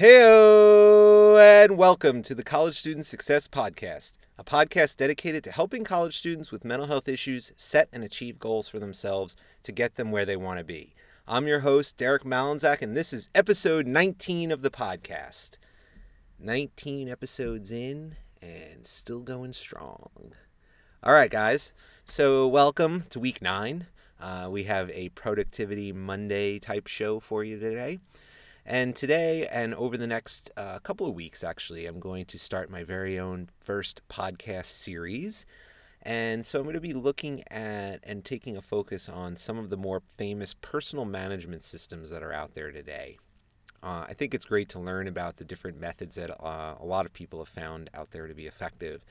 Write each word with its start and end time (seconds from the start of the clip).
Heyo, 0.00 1.38
and 1.38 1.76
welcome 1.76 2.22
to 2.22 2.34
the 2.34 2.42
College 2.42 2.76
Student 2.76 3.04
Success 3.04 3.46
Podcast, 3.46 4.16
a 4.38 4.42
podcast 4.42 4.96
dedicated 4.96 5.44
to 5.44 5.52
helping 5.52 5.84
college 5.84 6.16
students 6.16 6.50
with 6.50 6.64
mental 6.64 6.88
health 6.88 7.08
issues 7.08 7.52
set 7.56 7.90
and 7.92 8.02
achieve 8.02 8.38
goals 8.38 8.70
for 8.70 8.78
themselves 8.78 9.36
to 9.64 9.70
get 9.70 9.96
them 9.96 10.10
where 10.10 10.24
they 10.24 10.34
want 10.34 10.58
to 10.58 10.64
be. 10.64 10.94
I'm 11.28 11.46
your 11.46 11.60
host, 11.60 11.98
Derek 11.98 12.24
Malinzak, 12.24 12.80
and 12.80 12.96
this 12.96 13.12
is 13.12 13.28
episode 13.34 13.86
19 13.86 14.50
of 14.50 14.62
the 14.62 14.70
podcast. 14.70 15.58
19 16.38 17.10
episodes 17.10 17.70
in 17.70 18.16
and 18.40 18.86
still 18.86 19.20
going 19.20 19.52
strong. 19.52 20.32
All 21.02 21.12
right, 21.12 21.30
guys. 21.30 21.74
So, 22.06 22.48
welcome 22.48 23.04
to 23.10 23.20
week 23.20 23.42
nine. 23.42 23.88
Uh, 24.18 24.48
we 24.50 24.64
have 24.64 24.88
a 24.90 25.10
Productivity 25.10 25.92
Monday 25.92 26.58
type 26.58 26.86
show 26.86 27.20
for 27.20 27.44
you 27.44 27.58
today. 27.58 27.98
And 28.64 28.94
today, 28.94 29.48
and 29.48 29.74
over 29.74 29.96
the 29.96 30.06
next 30.06 30.50
uh, 30.56 30.78
couple 30.78 31.06
of 31.08 31.14
weeks, 31.14 31.42
actually, 31.42 31.86
I'm 31.86 31.98
going 31.98 32.26
to 32.26 32.38
start 32.38 32.70
my 32.70 32.84
very 32.84 33.18
own 33.18 33.48
first 33.60 34.02
podcast 34.08 34.66
series. 34.66 35.44
And 36.00 36.46
so 36.46 36.58
I'm 36.58 36.64
going 36.64 36.74
to 36.74 36.80
be 36.80 36.92
looking 36.92 37.42
at 37.50 38.00
and 38.04 38.24
taking 38.24 38.56
a 38.56 38.62
focus 38.62 39.08
on 39.08 39.36
some 39.36 39.58
of 39.58 39.70
the 39.70 39.76
more 39.76 40.00
famous 40.00 40.54
personal 40.54 41.04
management 41.04 41.64
systems 41.64 42.10
that 42.10 42.22
are 42.22 42.32
out 42.32 42.54
there 42.54 42.70
today. 42.70 43.18
Uh, 43.82 44.06
I 44.08 44.14
think 44.14 44.32
it's 44.32 44.44
great 44.44 44.68
to 44.70 44.78
learn 44.78 45.08
about 45.08 45.38
the 45.38 45.44
different 45.44 45.80
methods 45.80 46.14
that 46.14 46.30
uh, 46.30 46.76
a 46.78 46.84
lot 46.84 47.04
of 47.04 47.12
people 47.12 47.40
have 47.40 47.48
found 47.48 47.90
out 47.92 48.12
there 48.12 48.28
to 48.28 48.34
be 48.34 48.46
effective 48.46 49.04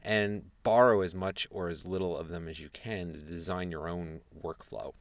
and 0.00 0.44
borrow 0.62 1.00
as 1.00 1.14
much 1.14 1.48
or 1.50 1.68
as 1.68 1.86
little 1.86 2.16
of 2.16 2.28
them 2.28 2.46
as 2.46 2.60
you 2.60 2.68
can 2.72 3.12
to 3.12 3.18
design 3.18 3.72
your 3.72 3.88
own 3.88 4.20
workflow. 4.40 4.92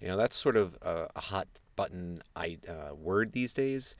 You 0.00 0.08
know, 0.08 0.16
that's 0.16 0.36
sort 0.36 0.56
of 0.56 0.76
a, 0.82 1.08
a 1.14 1.20
hot 1.20 1.46
button 1.80 2.20
I, 2.36 2.58
uh, 2.68 2.94
word 2.94 3.32
these 3.32 3.54
days. 3.54 3.96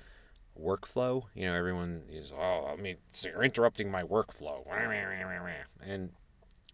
Workflow. 0.54 1.22
You 1.34 1.46
know, 1.46 1.54
everyone 1.54 2.02
is, 2.10 2.30
oh, 2.30 2.68
I 2.70 2.76
mean, 2.76 2.96
so 3.14 3.30
you're 3.30 3.42
interrupting 3.42 3.90
my 3.90 4.02
workflow. 4.02 4.66
And 5.82 6.10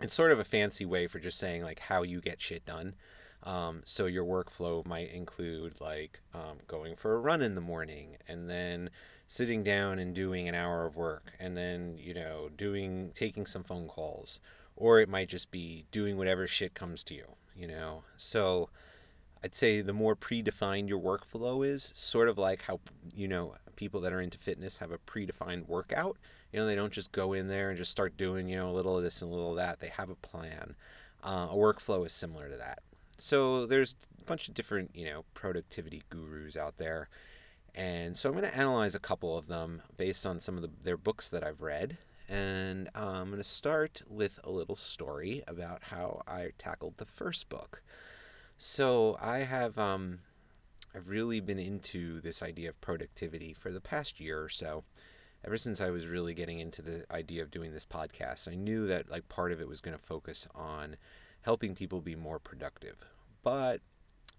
it's 0.01 0.15
sort 0.15 0.33
of 0.33 0.41
a 0.41 0.45
fancy 0.45 0.85
way 0.85 1.07
for 1.07 1.21
just 1.21 1.39
saying, 1.39 1.63
like, 1.63 1.79
how 1.79 2.03
you 2.03 2.21
get 2.21 2.43
shit 2.43 2.67
done. 2.67 2.97
Um, 3.45 3.83
so 3.85 4.07
your 4.07 4.25
workflow 4.25 4.85
might 4.85 5.13
include, 5.13 5.81
like, 5.81 6.23
um, 6.35 6.59
going 6.67 6.97
for 6.97 7.15
a 7.15 7.21
run 7.21 7.41
in 7.41 7.55
the 7.55 7.61
morning 7.61 8.17
and 8.27 8.51
then 8.51 8.91
sitting 9.29 9.63
down 9.63 10.01
and 10.01 10.13
doing 10.13 10.49
an 10.49 10.57
hour 10.57 10.87
of 10.87 10.97
work 10.97 11.35
and 11.39 11.57
then, 11.57 11.99
you 11.99 12.15
know, 12.15 12.49
doing, 12.57 13.13
taking 13.15 13.47
some 13.47 13.63
phone 13.63 13.87
calls. 13.87 14.41
Or 14.75 14.99
it 14.99 15.09
might 15.09 15.29
just 15.29 15.53
be 15.53 15.85
doing 15.93 16.17
whatever 16.17 16.49
shit 16.49 16.75
comes 16.75 17.05
to 17.05 17.15
you, 17.15 17.37
you 17.55 17.69
know? 17.69 18.03
So, 18.17 18.71
I'd 19.45 19.55
say 19.55 19.81
the 19.81 19.93
more 19.93 20.17
predefined 20.17 20.89
your 20.89 21.01
workflow 21.01 21.67
is, 21.67 21.93
sort 21.95 22.29
of 22.29 22.39
like 22.39 22.63
how, 22.63 22.81
you 23.15 23.29
know, 23.29 23.55
people 23.77 24.01
that 24.01 24.13
are 24.13 24.21
into 24.21 24.39
fitness 24.39 24.79
have 24.79 24.91
a 24.91 24.99
predefined 24.99 25.69
workout. 25.69 26.17
You 26.53 26.61
know, 26.61 26.67
they 26.67 26.75
don't 26.75 26.93
just 26.93 27.13
go 27.13 27.33
in 27.33 27.49
there 27.49 27.69
and 27.69 27.79
just 27.79 27.91
start 27.91 28.17
doing, 28.17 28.49
you 28.49 28.57
know, 28.57 28.71
a 28.71 28.73
little 28.73 28.97
of 28.97 29.03
this 29.03 29.23
and 29.23 29.31
a 29.31 29.35
little 29.35 29.51
of 29.51 29.57
that. 29.57 29.81
They 29.81 29.89
have 29.89 30.11
a 30.11 30.15
plan. 30.15 30.75
Uh, 31.23 31.49
a 31.51 31.55
workflow 31.55 32.07
is 32.07 32.13
similar 32.13 32.49
to 32.49 32.57
that. 32.57 32.81
So 33.19 33.67
there's 33.67 33.97
a 34.21 34.25
bunch 34.25 34.49
of 34.49 34.55
different, 34.55 34.91
you 34.95 35.07
know, 35.07 35.25
productivity 35.35 36.03
gurus 36.11 36.57
out 36.57 36.79
there. 36.79 37.09
And 37.75 38.17
so 38.17 38.29
I'm 38.29 38.35
going 38.35 38.51
to 38.51 38.57
analyze 38.57 38.95
a 38.95 39.01
couple 39.01 39.37
of 39.37 39.49
them 39.49 39.83
based 39.97 40.25
on 40.25 40.41
some 40.41 40.57
of 40.57 40.63
the, 40.63 40.71
their 40.83 40.97
books 40.97 41.29
that 41.29 41.45
I've 41.45 41.61
read. 41.61 41.99
And 42.29 42.89
uh, 42.97 43.21
I'm 43.21 43.27
going 43.27 43.39
to 43.39 43.45
start 43.45 44.03
with 44.09 44.41
a 44.43 44.51
little 44.51 44.75
story 44.75 45.43
about 45.47 45.85
how 45.85 46.23
I 46.27 46.51
tackled 46.59 46.97
the 46.97 47.05
first 47.05 47.49
book. 47.49 47.83
So 48.59 49.19
I 49.21 49.41
have 49.41 49.79
um, 49.79 50.21
I've 50.95 51.09
really 51.09 51.41
been 51.41 51.59
into 51.59 52.21
this 52.21 52.43
idea 52.43 52.71
of 52.71 52.81
productivity 52.81 53.53
for 53.53 53.71
the 53.71 53.81
past 53.81 54.19
year 54.19 54.43
or 54.43 54.49
so. 54.49 54.85
Ever 55.45 55.59
since 55.59 55.81
I 55.81 55.91
was 55.91 56.07
really 56.07 56.35
getting 56.35 56.59
into 56.59 56.83
the 56.83 57.05
idea 57.11 57.43
of 57.43 57.51
doing 57.51 57.73
this 57.73 57.87
podcast, 57.87 58.51
I 58.51 58.55
knew 58.55 58.87
that 58.87 59.11
like 59.11 59.29
part 59.29 59.53
of 59.53 59.61
it 59.61 59.69
was 59.69 59.81
going 59.81 59.97
to 59.97 60.03
focus 60.03 60.49
on 60.55 60.97
helping 61.43 61.75
people 61.75 62.01
be 62.01 62.17
more 62.17 62.39
productive. 62.39 63.05
But 63.45 63.81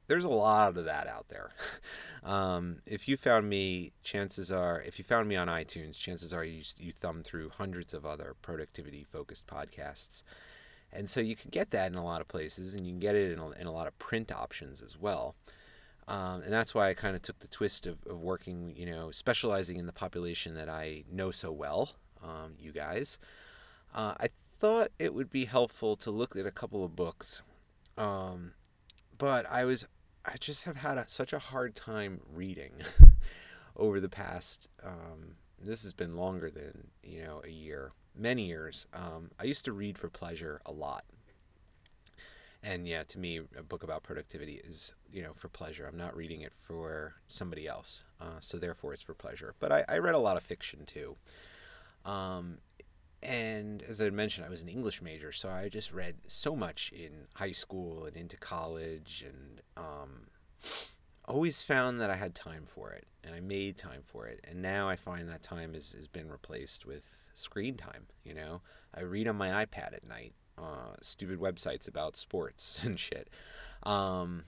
there's 0.08 0.26
a 0.26 0.30
lot 0.30 0.76
of 0.78 0.86
that 0.86 1.08
out 1.08 1.28
there. 1.30 1.52
um, 2.24 2.78
if 2.86 3.08
you 3.08 3.18
found 3.18 3.48
me, 3.48 3.94
chances 4.04 4.52
are, 4.52 4.82
if 4.82 4.98
you 4.98 5.06
found 5.06 5.30
me 5.30 5.36
on 5.36 5.48
iTunes, 5.48 5.98
chances 5.98 6.34
are 6.34 6.44
you, 6.44 6.64
you 6.78 6.92
thumb 6.92 7.24
through 7.24 7.50
hundreds 7.50 7.94
of 7.94 8.06
other 8.06 8.36
productivity 8.42 9.04
focused 9.04 9.48
podcasts. 9.48 10.24
And 10.92 11.10
so 11.10 11.20
you 11.20 11.36
can 11.36 11.50
get 11.50 11.72
that 11.72 11.92
in 11.92 11.98
a 11.98 12.04
lot 12.04 12.22
of 12.22 12.28
places, 12.28 12.74
and 12.74 12.86
you 12.86 12.94
can 12.94 13.00
get 13.00 13.16
it 13.16 13.32
in 13.32 13.40
a, 13.40 13.50
in 13.52 13.68
a 13.68 13.72
lot 13.72 13.88
of 13.88 13.98
print 14.00 14.32
options 14.32 14.82
as 14.82 14.98
well. 14.98 15.36
Um, 16.08 16.42
and 16.42 16.54
that's 16.54 16.74
why 16.74 16.90
I 16.90 16.94
kind 16.94 17.16
of 17.16 17.22
took 17.22 17.40
the 17.40 17.48
twist 17.48 17.86
of, 17.86 17.98
of 18.08 18.22
working, 18.22 18.74
you 18.78 18.86
know, 18.86 19.12
specializing 19.12 19.78
in 19.78 19.86
the 19.86 19.94
population 19.94 20.56
that 20.56 20.70
I 20.70 21.04
know 21.12 21.32
so 21.32 21.52
well, 21.52 21.92
um, 22.24 22.54
you 22.58 22.72
guys. 22.72 23.20
Uh, 23.94 24.14
I 24.20 24.30
thought 24.60 24.90
it 24.98 25.14
would 25.14 25.30
be 25.30 25.46
helpful 25.46 25.98
to 25.98 26.12
look 26.12 26.36
at 26.36 26.46
a 26.46 26.52
couple 26.52 26.86
of 26.86 26.96
books, 26.96 27.42
um, 27.98 28.54
but 29.18 29.46
I 29.52 29.66
was, 29.66 29.86
I 30.26 30.38
just 30.40 30.64
have 30.64 30.78
had 30.78 30.98
a, 30.98 31.06
such 31.08 31.34
a 31.34 31.40
hard 31.40 31.76
time 31.76 32.22
reading 32.34 32.72
over 33.76 34.00
the 34.00 34.10
past. 34.10 34.70
Um, 34.82 35.36
this 35.62 35.84
has 35.84 35.94
been 35.94 36.16
longer 36.16 36.50
than 36.50 36.88
you 37.04 37.24
know 37.24 37.42
a 37.44 37.50
year 37.50 37.92
many 38.18 38.46
years. 38.48 38.88
Um, 38.94 39.32
I 39.40 39.44
used 39.44 39.66
to 39.66 39.72
read 39.72 39.98
for 39.98 40.10
pleasure 40.10 40.62
a 40.66 40.72
lot. 40.72 41.06
And 42.64 42.88
yeah, 42.88 43.04
to 43.04 43.20
me, 43.20 43.40
a 43.58 43.64
book 43.64 43.84
about 43.84 44.04
productivity 44.04 44.56
is, 44.56 44.94
you 45.12 45.22
know, 45.22 45.34
for 45.34 45.48
pleasure. 45.48 45.86
I'm 45.86 45.98
not 45.98 46.16
reading 46.16 46.42
it 46.42 46.54
for 46.60 47.16
somebody 47.28 47.68
else. 47.68 48.04
Uh, 48.20 48.40
so 48.40 48.58
therefore, 48.58 48.94
it's 48.94 49.04
for 49.04 49.14
pleasure. 49.14 49.54
But 49.60 49.72
I, 49.72 49.86
I 49.88 49.98
read 50.00 50.16
a 50.16 50.20
lot 50.20 50.38
of 50.38 50.44
fiction 50.44 50.86
too. 50.86 51.16
Um, 52.04 52.58
and 53.22 53.84
as 53.84 54.02
I 54.02 54.10
mentioned, 54.10 54.46
I 54.46 54.50
was 54.50 54.62
an 54.62 54.70
English 54.70 55.02
major, 55.02 55.32
so 55.32 55.50
I 55.50 55.70
just 55.70 55.94
read 55.94 56.16
so 56.28 56.56
much 56.56 56.92
in 56.92 57.28
high 57.34 57.52
school 57.52 58.06
and 58.06 58.16
into 58.16 58.38
college, 58.38 59.26
and 59.28 59.62
um, 59.76 60.28
always 61.28 61.62
found 61.62 62.00
that 62.02 62.10
I 62.10 62.16
had 62.16 62.34
time 62.34 62.64
for 62.66 62.92
it, 62.92 63.06
and 63.24 63.36
I 63.36 63.40
made 63.40 63.78
time 63.78 64.02
for 64.06 64.28
it. 64.28 64.40
And 64.44 64.62
now 64.62 64.88
I 64.90 64.96
find 64.96 65.28
that 65.30 65.44
time 65.44 65.74
has, 65.74 65.92
has 65.92 66.08
been 66.08 66.30
replaced 66.30 66.86
with 66.86 67.30
screen 67.34 67.76
time. 67.76 68.08
You 68.24 68.34
know, 68.34 68.62
I 68.94 69.02
read 69.02 69.28
on 69.28 69.36
my 69.36 69.66
iPad 69.66 69.94
at 69.94 70.08
night, 70.08 70.34
uh, 70.58 70.96
stupid 71.02 71.40
websites 71.40 71.88
about 71.88 72.16
sports 72.16 72.82
and 72.84 73.00
shit, 73.00 73.30
um, 73.84 74.46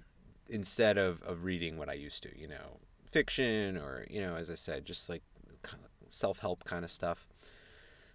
instead 0.48 0.98
of, 0.98 1.22
of 1.24 1.44
reading 1.44 1.78
what 1.78 1.90
I 1.90 1.94
used 1.94 2.24
to. 2.24 2.40
You 2.40 2.48
know, 2.48 2.80
fiction 3.12 3.78
or 3.78 4.06
you 4.10 4.22
know, 4.22 4.36
as 4.36 4.50
I 4.50 4.56
said, 4.56 4.86
just 4.86 5.10
like 5.10 5.24
kind 5.62 5.84
of 5.84 6.12
self 6.12 6.40
help 6.40 6.64
kind 6.64 6.86
of 6.86 6.92
stuff. 6.92 7.28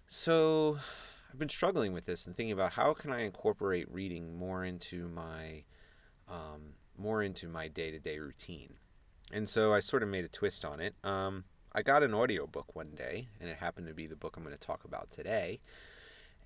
So 0.07 0.79
I've 1.31 1.39
been 1.39 1.49
struggling 1.49 1.93
with 1.93 2.05
this 2.05 2.25
and 2.25 2.35
thinking 2.35 2.53
about 2.53 2.73
how 2.73 2.93
can 2.93 3.11
I 3.11 3.21
incorporate 3.21 3.91
reading 3.91 4.37
more 4.37 4.63
into 4.63 5.07
my 5.07 5.63
um, 6.29 6.73
more 6.97 7.21
into 7.21 7.47
my 7.47 7.67
day 7.67 7.91
to 7.91 7.99
day 7.99 8.19
routine. 8.19 8.75
And 9.31 9.49
so 9.49 9.73
I 9.73 9.79
sort 9.79 10.03
of 10.03 10.09
made 10.09 10.25
a 10.25 10.29
twist 10.29 10.63
on 10.63 10.79
it. 10.79 10.95
Um, 11.03 11.45
I 11.73 11.81
got 11.81 12.03
an 12.03 12.13
audiobook 12.13 12.75
one 12.75 12.91
day, 12.95 13.27
and 13.41 13.49
it 13.49 13.57
happened 13.57 13.87
to 13.87 13.93
be 13.93 14.07
the 14.07 14.15
book 14.15 14.37
I'm 14.37 14.43
going 14.43 14.55
to 14.55 14.59
talk 14.59 14.85
about 14.85 15.11
today. 15.11 15.59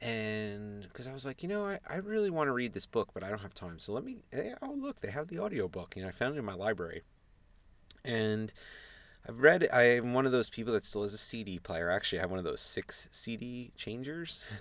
And 0.02 0.84
because 0.84 1.08
I 1.08 1.14
was 1.14 1.26
like, 1.26 1.44
you 1.44 1.50
know, 1.50 1.66
I, 1.66 1.80
I 1.88 1.98
really 1.98 2.30
want 2.30 2.48
to 2.48 2.54
read 2.54 2.74
this 2.74 2.86
book, 2.86 3.10
but 3.14 3.24
I 3.24 3.30
don't 3.30 3.42
have 3.42 3.54
time. 3.54 3.80
So 3.80 3.94
let 3.94 4.04
me, 4.04 4.18
hey, 4.32 4.54
oh, 4.62 4.74
look, 4.74 5.02
they 5.02 5.12
have 5.12 5.28
the 5.28 5.40
audiobook. 5.40 5.96
You 5.96 6.04
know, 6.04 6.08
I 6.08 6.12
found 6.12 6.36
it 6.36 6.40
in 6.40 6.46
my 6.46 6.54
library. 6.54 7.02
And 8.06 8.54
I've 9.28 9.42
read, 9.42 9.68
I 9.74 9.84
am 9.84 10.14
one 10.14 10.26
of 10.26 10.32
those 10.32 10.50
people 10.50 10.72
that 10.74 10.86
still 10.86 11.02
has 11.02 11.14
a 11.14 11.18
CD 11.18 11.60
player. 11.60 11.90
Actually, 11.90 12.20
I 12.20 12.22
have 12.22 12.32
one 12.32 12.40
of 12.40 12.46
those 12.46 12.62
six 12.62 13.10
CD 13.12 13.72
changers. 13.76 14.42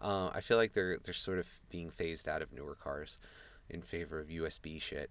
Uh, 0.00 0.30
I 0.32 0.40
feel 0.40 0.58
like 0.58 0.74
they're, 0.74 0.98
they're 1.02 1.12
sort 1.12 1.40
of 1.40 1.48
being 1.70 1.90
phased 1.90 2.28
out 2.28 2.40
of 2.40 2.52
newer 2.52 2.76
cars 2.76 3.18
in 3.68 3.82
favor 3.82 4.20
of 4.20 4.28
USB 4.28 4.80
shit. 4.80 5.10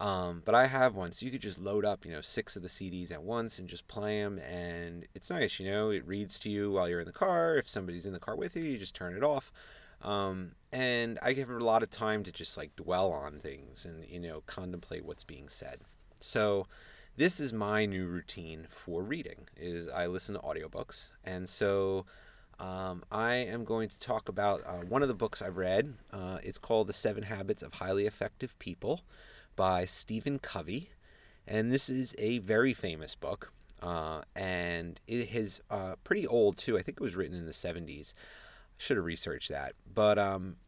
Um, 0.00 0.42
but 0.44 0.54
I 0.54 0.66
have 0.66 0.94
one, 0.94 1.12
so 1.12 1.26
you 1.26 1.32
could 1.32 1.42
just 1.42 1.58
load 1.58 1.84
up, 1.84 2.04
you 2.04 2.12
know, 2.12 2.20
six 2.20 2.54
of 2.54 2.62
the 2.62 2.68
CDs 2.68 3.10
at 3.10 3.22
once 3.22 3.58
and 3.58 3.68
just 3.68 3.88
play 3.88 4.22
them, 4.22 4.38
and 4.38 5.06
it's 5.12 5.30
nice, 5.30 5.58
you 5.58 5.68
know. 5.68 5.90
It 5.90 6.06
reads 6.06 6.38
to 6.40 6.50
you 6.50 6.70
while 6.72 6.88
you're 6.88 7.00
in 7.00 7.06
the 7.06 7.12
car. 7.12 7.56
If 7.56 7.68
somebody's 7.68 8.06
in 8.06 8.12
the 8.12 8.20
car 8.20 8.36
with 8.36 8.54
you, 8.54 8.62
you 8.62 8.78
just 8.78 8.94
turn 8.94 9.16
it 9.16 9.24
off. 9.24 9.52
Um, 10.02 10.52
and 10.72 11.18
I 11.20 11.32
give 11.32 11.50
a 11.50 11.58
lot 11.58 11.82
of 11.82 11.90
time 11.90 12.22
to 12.22 12.30
just 12.30 12.56
like 12.56 12.76
dwell 12.76 13.10
on 13.10 13.40
things 13.40 13.84
and 13.84 14.04
you 14.08 14.20
know 14.20 14.42
contemplate 14.46 15.04
what's 15.04 15.24
being 15.24 15.48
said. 15.48 15.80
So 16.20 16.68
this 17.16 17.40
is 17.40 17.52
my 17.52 17.84
new 17.84 18.06
routine 18.06 18.68
for 18.70 19.02
reading: 19.02 19.48
is 19.56 19.88
I 19.88 20.06
listen 20.06 20.34
to 20.36 20.40
audiobooks, 20.40 21.10
and 21.24 21.48
so. 21.48 22.06
Um, 22.60 23.04
I 23.12 23.34
am 23.34 23.62
going 23.62 23.88
to 23.88 23.96
talk 24.00 24.28
about 24.28 24.64
uh, 24.66 24.78
one 24.78 25.02
of 25.02 25.06
the 25.06 25.14
books 25.14 25.40
I've 25.40 25.58
read. 25.58 25.94
Uh, 26.12 26.38
it's 26.42 26.58
called 26.58 26.88
The 26.88 26.92
Seven 26.92 27.22
Habits 27.22 27.62
of 27.62 27.74
Highly 27.74 28.04
Effective 28.04 28.58
People 28.58 29.02
by 29.58 29.84
Stephen 29.84 30.38
Covey. 30.38 30.90
And 31.44 31.72
this 31.72 31.88
is 31.88 32.14
a 32.16 32.38
very 32.38 32.72
famous 32.72 33.16
book. 33.16 33.52
Uh, 33.82 34.22
and 34.36 35.00
it 35.08 35.34
is 35.34 35.60
uh, 35.68 35.96
pretty 36.04 36.28
old 36.28 36.56
too. 36.56 36.78
I 36.78 36.82
think 36.82 36.98
it 36.98 37.02
was 37.02 37.16
written 37.16 37.36
in 37.36 37.44
the 37.44 37.50
70s. 37.50 38.14
I 38.14 38.16
Should 38.76 38.98
have 38.98 39.04
researched 39.04 39.48
that. 39.48 39.72
But 39.92 40.16
um, 40.16 40.58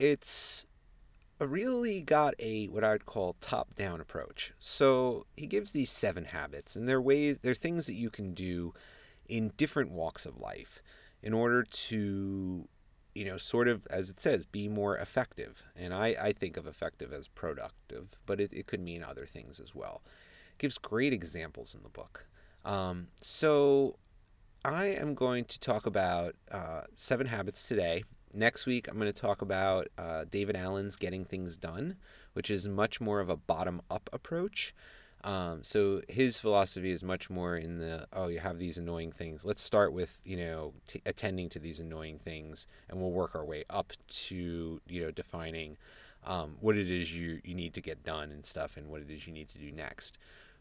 it's 0.00 0.66
really 1.38 2.02
got 2.02 2.34
a 2.40 2.66
what 2.66 2.82
I'd 2.82 3.06
call 3.06 3.36
top-down 3.40 4.00
approach. 4.00 4.52
So 4.58 5.26
he 5.36 5.46
gives 5.46 5.70
these 5.70 5.90
seven 5.90 6.24
habits, 6.24 6.74
and 6.74 6.88
they're 6.88 7.00
ways, 7.00 7.38
they're 7.38 7.54
things 7.54 7.86
that 7.86 7.94
you 7.94 8.10
can 8.10 8.34
do 8.34 8.74
in 9.28 9.52
different 9.56 9.92
walks 9.92 10.26
of 10.26 10.40
life 10.40 10.82
in 11.22 11.32
order 11.32 11.62
to, 11.62 12.66
you 13.16 13.24
know, 13.24 13.36
sort 13.36 13.68
of 13.68 13.86
as 13.88 14.10
it 14.10 14.20
says, 14.20 14.46
be 14.46 14.68
more 14.68 14.96
effective. 14.96 15.62
And 15.74 15.94
I, 15.94 16.16
I 16.20 16.32
think 16.32 16.56
of 16.56 16.66
effective 16.66 17.12
as 17.12 17.28
productive, 17.28 18.20
but 18.26 18.40
it, 18.40 18.52
it 18.52 18.66
could 18.66 18.80
mean 18.80 19.02
other 19.02 19.26
things 19.26 19.58
as 19.60 19.74
well. 19.74 20.02
It 20.52 20.58
gives 20.58 20.78
great 20.78 21.12
examples 21.12 21.74
in 21.74 21.82
the 21.82 21.88
book. 21.88 22.26
Um, 22.64 23.08
so 23.20 23.96
I 24.64 24.86
am 24.86 25.14
going 25.14 25.44
to 25.46 25.60
talk 25.60 25.86
about 25.86 26.34
uh, 26.50 26.82
seven 26.94 27.26
habits 27.26 27.66
today 27.66 28.04
Next 28.36 28.66
week, 28.66 28.86
I'm 28.86 28.98
going 28.98 29.10
to 29.10 29.18
talk 29.18 29.40
about 29.40 29.88
uh, 29.96 30.24
David 30.30 30.56
Allen's 30.56 30.96
Getting 30.96 31.24
Things 31.24 31.56
Done, 31.56 31.96
which 32.34 32.50
is 32.50 32.68
much 32.68 33.00
more 33.00 33.20
of 33.20 33.30
a 33.30 33.36
bottom 33.36 33.80
up 33.90 34.10
approach. 34.12 34.74
Um, 35.26 35.64
so 35.64 36.02
his 36.08 36.38
philosophy 36.38 36.92
is 36.92 37.02
much 37.02 37.28
more 37.28 37.56
in 37.56 37.78
the 37.78 38.06
oh 38.12 38.28
you 38.28 38.38
have 38.38 38.58
these 38.58 38.78
annoying 38.78 39.10
things. 39.10 39.44
Let's 39.44 39.60
start 39.60 39.92
with 39.92 40.20
you 40.24 40.36
know 40.36 40.74
t- 40.86 41.02
attending 41.04 41.48
to 41.48 41.58
these 41.58 41.80
annoying 41.80 42.20
things, 42.20 42.68
and 42.88 43.00
we'll 43.00 43.10
work 43.10 43.34
our 43.34 43.44
way 43.44 43.64
up 43.68 43.92
to 44.08 44.80
you 44.86 45.02
know 45.04 45.10
defining 45.10 45.78
um, 46.24 46.58
what 46.60 46.76
it 46.76 46.88
is 46.88 47.12
you 47.12 47.40
you 47.42 47.56
need 47.56 47.74
to 47.74 47.80
get 47.80 48.04
done 48.04 48.30
and 48.30 48.46
stuff, 48.46 48.76
and 48.76 48.88
what 48.88 49.02
it 49.02 49.10
is 49.10 49.26
you 49.26 49.32
need 49.32 49.48
to 49.48 49.58
do 49.58 49.72
next. 49.72 50.16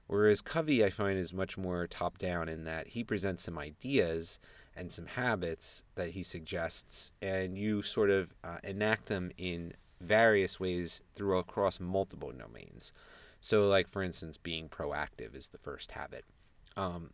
Whereas 0.07 0.41
Covey, 0.41 0.83
I 0.83 0.89
find, 0.89 1.17
is 1.17 1.31
much 1.31 1.59
more 1.59 1.85
top 1.85 2.17
down 2.17 2.49
in 2.49 2.63
that 2.63 2.89
he 2.89 3.03
presents 3.03 3.43
some 3.43 3.59
ideas 3.59 4.39
and 4.75 4.91
some 4.91 5.05
habits 5.05 5.83
that 5.93 6.11
he 6.11 6.23
suggests, 6.23 7.11
and 7.21 7.55
you 7.55 7.83
sort 7.83 8.09
of 8.09 8.33
uh, 8.43 8.57
enact 8.63 9.05
them 9.05 9.31
in 9.37 9.73
various 10.01 10.59
ways 10.59 11.03
through 11.13 11.37
across 11.37 11.79
multiple 11.79 12.31
domains. 12.31 12.93
So, 13.45 13.67
like 13.67 13.87
for 13.87 14.01
instance, 14.01 14.37
being 14.37 14.69
proactive 14.69 15.35
is 15.35 15.49
the 15.49 15.59
first 15.59 15.91
habit. 15.91 16.25
Um, 16.75 17.11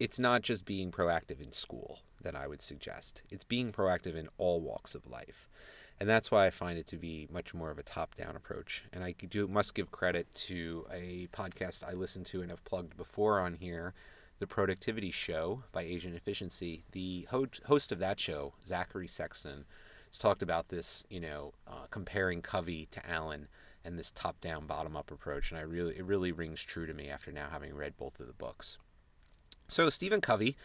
it's 0.00 0.18
not 0.18 0.40
just 0.40 0.64
being 0.64 0.90
proactive 0.90 1.42
in 1.42 1.52
school 1.52 1.98
that 2.22 2.34
I 2.34 2.46
would 2.46 2.62
suggest. 2.62 3.22
It's 3.28 3.44
being 3.44 3.70
proactive 3.70 4.16
in 4.16 4.30
all 4.38 4.62
walks 4.62 4.94
of 4.94 5.06
life. 5.06 5.46
And 6.00 6.08
that's 6.08 6.30
why 6.30 6.46
I 6.46 6.50
find 6.50 6.78
it 6.78 6.86
to 6.86 6.96
be 6.96 7.28
much 7.30 7.52
more 7.52 7.70
of 7.70 7.78
a 7.78 7.82
top 7.82 8.14
down 8.14 8.34
approach. 8.34 8.84
And 8.94 9.04
I 9.04 9.12
do 9.12 9.46
must 9.46 9.74
give 9.74 9.90
credit 9.90 10.34
to 10.46 10.86
a 10.90 11.28
podcast 11.34 11.84
I 11.86 11.92
listened 11.92 12.24
to 12.26 12.40
and 12.40 12.48
have 12.48 12.64
plugged 12.64 12.96
before 12.96 13.38
on 13.38 13.52
here 13.52 13.92
the 14.38 14.46
Productivity 14.46 15.10
Show 15.10 15.64
by 15.70 15.82
Asian 15.82 16.14
Efficiency. 16.14 16.84
The 16.92 17.28
host 17.30 17.92
of 17.92 17.98
that 17.98 18.18
show, 18.18 18.54
Zachary 18.66 19.06
Sexton, 19.06 19.66
has 20.08 20.16
talked 20.16 20.42
about 20.42 20.70
this, 20.70 21.04
you 21.10 21.20
know, 21.20 21.52
uh, 21.68 21.88
comparing 21.90 22.40
Covey 22.40 22.88
to 22.90 23.06
Allen 23.06 23.48
and 23.84 23.98
this 23.98 24.10
top-down, 24.10 24.66
bottom-up 24.66 25.10
approach, 25.10 25.50
and 25.50 25.58
I 25.58 25.62
really 25.62 25.96
it 25.96 26.04
really 26.04 26.32
rings 26.32 26.62
true 26.62 26.86
to 26.86 26.94
me 26.94 27.08
after 27.10 27.30
now 27.30 27.48
having 27.50 27.74
read 27.74 27.96
both 27.96 28.18
of 28.20 28.26
the 28.26 28.32
books. 28.32 28.78
So 29.66 29.90
Stephen 29.90 30.20
Covey, 30.20 30.56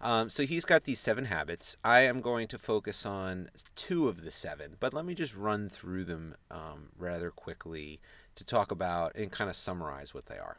um, 0.00 0.30
so 0.30 0.44
he's 0.44 0.64
got 0.64 0.84
these 0.84 1.00
seven 1.00 1.26
habits. 1.26 1.76
I 1.84 2.00
am 2.00 2.20
going 2.20 2.48
to 2.48 2.58
focus 2.58 3.04
on 3.04 3.50
two 3.76 4.08
of 4.08 4.22
the 4.24 4.30
seven, 4.30 4.76
but 4.80 4.94
let 4.94 5.04
me 5.04 5.14
just 5.14 5.36
run 5.36 5.68
through 5.68 6.04
them 6.04 6.36
um, 6.50 6.88
rather 6.98 7.30
quickly 7.30 8.00
to 8.34 8.44
talk 8.44 8.72
about 8.72 9.14
and 9.14 9.30
kind 9.30 9.50
of 9.50 9.56
summarize 9.56 10.14
what 10.14 10.26
they 10.26 10.38
are. 10.38 10.58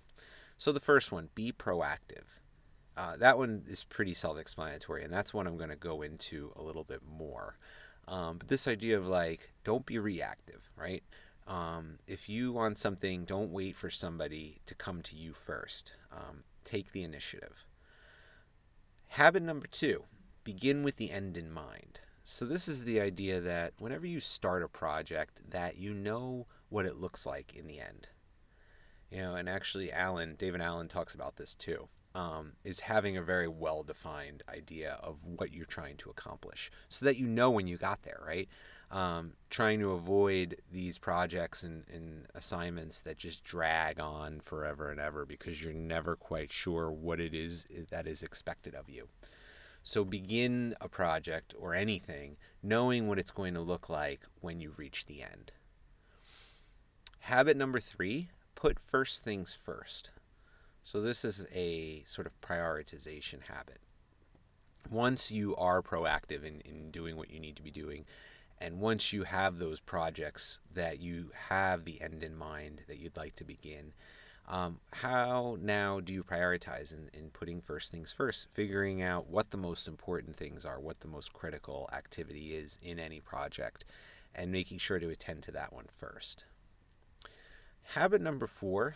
So 0.58 0.72
the 0.72 0.80
first 0.80 1.12
one, 1.12 1.30
be 1.34 1.52
proactive. 1.52 2.40
Uh, 2.96 3.18
that 3.18 3.38
one 3.38 3.64
is 3.68 3.84
pretty 3.84 4.14
self-explanatory, 4.14 5.04
and 5.04 5.12
that's 5.12 5.34
one 5.34 5.48
I'm 5.48 5.58
going 5.58 5.70
to 5.70 5.76
go 5.76 6.02
into 6.02 6.52
a 6.56 6.62
little 6.62 6.84
bit 6.84 7.02
more. 7.04 7.58
Um, 8.08 8.38
but 8.38 8.48
this 8.48 8.68
idea 8.68 8.98
of 8.98 9.08
like, 9.08 9.54
don't 9.64 9.86
be 9.86 9.98
reactive, 9.98 10.70
right? 10.76 11.04
Um, 11.52 11.98
if 12.08 12.30
you 12.30 12.54
want 12.54 12.78
something, 12.78 13.26
don't 13.26 13.52
wait 13.52 13.76
for 13.76 13.90
somebody 13.90 14.62
to 14.68 14.74
come 14.74 15.02
to 15.02 15.18
you 15.18 15.34
first. 15.34 15.94
Um, 16.10 16.46
take 16.64 16.94
the 16.94 17.04
initiative. 17.04 17.66
Habit 19.10 19.44
number 19.44 19.68
two: 19.68 20.06
begin 20.46 20.82
with 20.82 20.96
the 20.96 21.12
end 21.12 21.38
in 21.38 21.52
mind. 21.52 22.00
So 22.24 22.46
this 22.46 22.70
is 22.70 22.86
the 22.86 23.02
idea 23.02 23.42
that 23.42 23.74
whenever 23.80 24.08
you 24.08 24.22
start 24.22 24.64
a 24.64 24.70
project, 24.70 25.42
that 25.50 25.78
you 25.78 25.94
know 25.94 26.48
what 26.70 26.86
it 26.86 27.02
looks 27.02 27.26
like 27.26 27.54
in 27.54 27.68
the 27.68 27.82
end. 27.82 28.08
You 29.10 29.18
know, 29.18 29.36
and 29.36 29.50
actually, 29.50 29.92
Allen, 29.92 30.36
David 30.40 30.62
Allen 30.62 30.88
talks 30.88 31.14
about 31.14 31.36
this 31.36 31.54
too 31.54 31.90
um, 32.14 32.54
is 32.64 32.82
having 32.82 33.18
a 33.18 33.22
very 33.22 33.48
well 33.48 33.84
defined 33.84 34.44
idea 34.50 34.98
of 35.02 35.26
what 35.26 35.54
you're 35.54 35.66
trying 35.66 35.98
to 35.98 36.10
accomplish 36.10 36.70
so 36.90 37.06
that 37.06 37.18
you 37.18 37.28
know 37.28 37.50
when 37.50 37.68
you 37.68 37.78
got 37.78 38.04
there, 38.04 38.20
right? 38.26 38.50
Um, 38.92 39.34
trying 39.50 39.80
to 39.80 39.94
avoid 39.94 40.58
these 40.70 40.98
projects 40.98 41.64
and, 41.64 41.86
and, 41.94 42.26
assignments 42.36 43.02
that 43.04 43.18
just 43.18 43.42
drag 43.42 44.02
on 44.02 44.42
forever 44.42 44.90
and 44.90 45.00
ever 45.00 45.26
because 45.26 45.64
you're 45.64 45.72
never 45.72 46.18
quite 46.18 46.52
sure 46.52 46.92
what 46.92 47.22
it 47.22 47.34
is 47.34 47.66
that 47.90 48.06
is 48.06 48.22
expected 48.22 48.76
of 48.76 48.90
you. 48.90 49.08
So 49.82 50.04
begin 50.04 50.76
a 50.82 50.90
project 50.90 51.56
or 51.58 51.74
anything 51.74 52.36
knowing 52.62 53.08
what 53.08 53.18
it's 53.18 53.32
going 53.32 53.54
to 53.54 53.62
look 53.62 53.88
like 53.88 54.22
when 54.42 54.60
you 54.60 54.74
reach 54.76 55.06
the 55.06 55.22
end. 55.22 55.54
Habit 57.22 57.56
number 57.56 57.80
three 57.80 58.30
put 58.56 58.80
first 58.80 59.24
things 59.24 59.54
first. 59.54 60.12
So 60.84 61.02
this 61.02 61.24
is 61.24 61.48
a 61.54 62.04
sort 62.06 62.28
of 62.28 62.40
prioritization 62.42 63.48
habit. 63.48 63.80
Once 64.90 65.32
you 65.32 65.56
are 65.56 65.82
proactive 65.82 66.44
in, 66.44 66.60
in 66.62 66.92
doing 66.92 67.16
what 67.16 67.32
you 67.32 67.40
need 67.40 67.56
to 67.56 67.62
be 67.62 67.72
doing, 67.72 68.06
and 68.62 68.80
once 68.80 69.12
you 69.12 69.24
have 69.24 69.58
those 69.58 69.80
projects 69.80 70.60
that 70.74 71.00
you 71.00 71.32
have 71.50 71.84
the 71.84 72.00
end 72.00 72.24
in 72.24 72.36
mind 72.36 72.84
that 72.88 73.00
you'd 73.00 73.18
like 73.18 73.36
to 73.38 73.44
begin, 73.44 73.94
um, 74.48 74.80
how 74.94 75.58
now 75.60 76.00
do 76.00 76.14
you 76.14 76.24
prioritize 76.24 76.94
in, 76.94 77.10
in 77.14 77.30
putting 77.30 77.62
first 77.62 77.92
things 77.92 78.12
first, 78.12 78.48
figuring 78.52 79.02
out 79.02 79.30
what 79.30 79.50
the 79.50 79.58
most 79.58 79.88
important 79.88 80.36
things 80.36 80.64
are, 80.64 80.80
what 80.80 81.00
the 81.00 81.08
most 81.08 81.34
critical 81.34 81.90
activity 81.92 82.54
is 82.54 82.78
in 82.82 83.00
any 83.00 83.20
project, 83.20 83.84
and 84.36 84.52
making 84.52 84.78
sure 84.78 85.00
to 85.00 85.10
attend 85.10 85.42
to 85.44 85.52
that 85.52 85.74
one 85.74 85.88
first. 85.92 86.46
Habit 87.96 88.22
number 88.22 88.48
four 88.48 88.96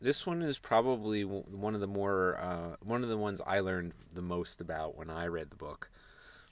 this 0.00 0.26
one 0.26 0.42
is 0.42 0.58
probably 0.58 1.22
one 1.22 1.74
of 1.74 1.80
the 1.80 1.86
more 1.86 2.38
uh, 2.38 2.76
one 2.82 3.02
of 3.02 3.08
the 3.08 3.16
ones 3.16 3.40
I 3.46 3.60
learned 3.60 3.94
the 4.12 4.20
most 4.20 4.60
about 4.60 4.98
when 4.98 5.08
I 5.08 5.26
read 5.26 5.50
the 5.50 5.56
book 5.56 5.88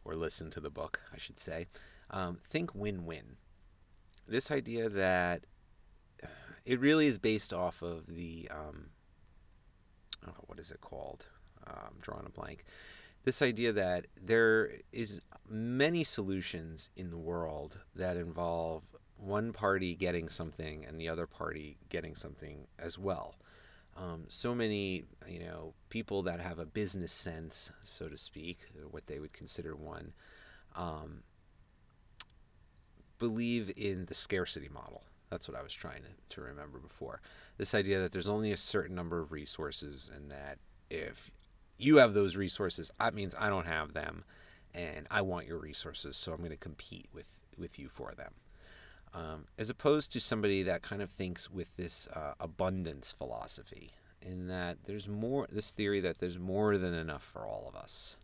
or 0.04 0.14
listened 0.14 0.52
to 0.52 0.60
the 0.60 0.70
book, 0.70 1.00
I 1.12 1.18
should 1.18 1.38
say. 1.38 1.66
Um, 2.12 2.38
think 2.48 2.74
win-win. 2.74 3.36
This 4.28 4.50
idea 4.50 4.88
that 4.88 5.44
it 6.64 6.78
really 6.78 7.06
is 7.06 7.18
based 7.18 7.52
off 7.52 7.82
of 7.82 8.06
the 8.06 8.48
um, 8.50 8.90
oh, 10.26 10.44
what 10.46 10.58
is 10.58 10.70
it 10.70 10.80
called? 10.80 11.26
Uh, 11.66 11.88
drawing 12.00 12.26
a 12.26 12.30
blank. 12.30 12.64
This 13.24 13.40
idea 13.40 13.72
that 13.72 14.06
there 14.20 14.72
is 14.92 15.20
many 15.48 16.02
solutions 16.02 16.90
in 16.96 17.10
the 17.10 17.18
world 17.18 17.80
that 17.94 18.16
involve 18.16 18.84
one 19.16 19.52
party 19.52 19.94
getting 19.94 20.28
something 20.28 20.84
and 20.84 21.00
the 21.00 21.08
other 21.08 21.26
party 21.26 21.76
getting 21.88 22.16
something 22.16 22.66
as 22.78 22.98
well. 22.98 23.36
Um, 23.96 24.24
so 24.28 24.54
many, 24.54 25.04
you 25.28 25.38
know, 25.38 25.74
people 25.88 26.22
that 26.22 26.40
have 26.40 26.58
a 26.58 26.66
business 26.66 27.12
sense, 27.12 27.70
so 27.82 28.08
to 28.08 28.16
speak, 28.16 28.58
what 28.90 29.06
they 29.06 29.20
would 29.20 29.32
consider 29.32 29.76
one, 29.76 30.14
um, 30.74 31.22
believe 33.22 33.72
in 33.76 34.04
the 34.06 34.14
scarcity 34.14 34.68
model. 34.68 35.02
That's 35.30 35.48
what 35.48 35.58
I 35.58 35.62
was 35.62 35.72
trying 35.72 36.02
to, 36.02 36.10
to 36.36 36.40
remember 36.42 36.78
before. 36.78 37.22
This 37.56 37.74
idea 37.74 37.98
that 38.00 38.12
there's 38.12 38.28
only 38.28 38.52
a 38.52 38.56
certain 38.58 38.94
number 38.94 39.20
of 39.20 39.32
resources, 39.32 40.10
and 40.14 40.30
that 40.30 40.58
if 40.90 41.30
you 41.78 41.96
have 41.96 42.12
those 42.12 42.36
resources, 42.36 42.90
that 43.00 43.14
means 43.14 43.34
I 43.38 43.48
don't 43.48 43.66
have 43.66 43.94
them, 43.94 44.24
and 44.74 45.06
I 45.10 45.22
want 45.22 45.46
your 45.46 45.58
resources, 45.58 46.18
so 46.18 46.32
I'm 46.32 46.38
going 46.38 46.50
to 46.50 46.56
compete 46.56 47.08
with 47.14 47.34
with 47.56 47.78
you 47.78 47.88
for 47.88 48.12
them 48.14 48.32
um, 49.14 49.44
as 49.58 49.70
opposed 49.70 50.12
to 50.12 50.20
somebody 50.20 50.62
that 50.62 50.82
kind 50.82 51.02
of 51.02 51.10
thinks 51.10 51.50
with 51.50 51.76
this 51.76 52.08
uh, 52.08 52.32
abundance 52.40 53.12
philosophy, 53.12 53.92
in 54.20 54.48
that 54.48 54.78
there's 54.86 55.08
more, 55.08 55.46
this 55.50 55.70
theory 55.70 56.00
that 56.00 56.18
there's 56.18 56.38
more 56.38 56.78
than 56.78 56.94
enough 56.94 57.22
for 57.22 57.46
all 57.46 57.66
of 57.68 57.76
us. 57.76 58.16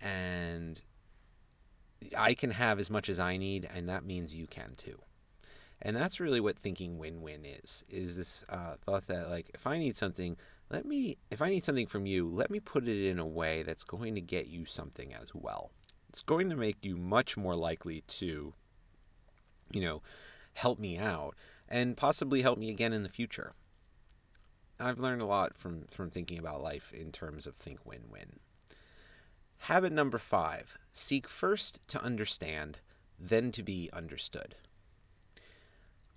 And 0.00 0.80
I 2.16 2.34
can 2.34 2.52
have 2.52 2.78
as 2.78 2.90
much 2.90 3.08
as 3.08 3.18
I 3.18 3.36
need, 3.36 3.68
and 3.72 3.88
that 3.88 4.04
means 4.04 4.34
you 4.34 4.46
can 4.46 4.74
too. 4.76 5.00
And 5.80 5.96
that's 5.96 6.20
really 6.20 6.40
what 6.40 6.58
thinking 6.58 6.98
win-win 6.98 7.44
is. 7.44 7.84
Is 7.88 8.16
this 8.16 8.44
uh, 8.48 8.74
thought 8.84 9.08
that 9.08 9.28
like 9.28 9.50
if 9.52 9.66
I 9.66 9.78
need 9.78 9.96
something, 9.96 10.36
let 10.70 10.86
me 10.86 11.16
if 11.30 11.42
I 11.42 11.48
need 11.48 11.64
something 11.64 11.86
from 11.86 12.06
you, 12.06 12.28
let 12.28 12.50
me 12.50 12.60
put 12.60 12.88
it 12.88 13.08
in 13.08 13.18
a 13.18 13.26
way 13.26 13.62
that's 13.62 13.84
going 13.84 14.14
to 14.14 14.20
get 14.20 14.46
you 14.46 14.64
something 14.64 15.12
as 15.12 15.34
well. 15.34 15.72
It's 16.08 16.20
going 16.20 16.50
to 16.50 16.56
make 16.56 16.76
you 16.82 16.96
much 16.96 17.36
more 17.36 17.56
likely 17.56 18.02
to 18.06 18.54
you 19.72 19.80
know, 19.80 20.02
help 20.54 20.78
me 20.78 20.98
out 20.98 21.34
and 21.68 21.96
possibly 21.96 22.42
help 22.42 22.58
me 22.58 22.70
again 22.70 22.92
in 22.92 23.02
the 23.02 23.08
future. 23.08 23.54
I've 24.78 24.98
learned 24.98 25.22
a 25.22 25.26
lot 25.26 25.56
from, 25.56 25.86
from 25.90 26.10
thinking 26.10 26.38
about 26.38 26.62
life 26.62 26.92
in 26.92 27.12
terms 27.12 27.46
of 27.46 27.56
think 27.56 27.84
win 27.86 28.02
win. 28.10 28.40
Habit 29.66 29.92
number 29.92 30.18
five 30.18 30.76
seek 30.92 31.28
first 31.28 31.80
to 31.88 32.02
understand, 32.02 32.80
then 33.18 33.52
to 33.52 33.62
be 33.62 33.88
understood. 33.92 34.56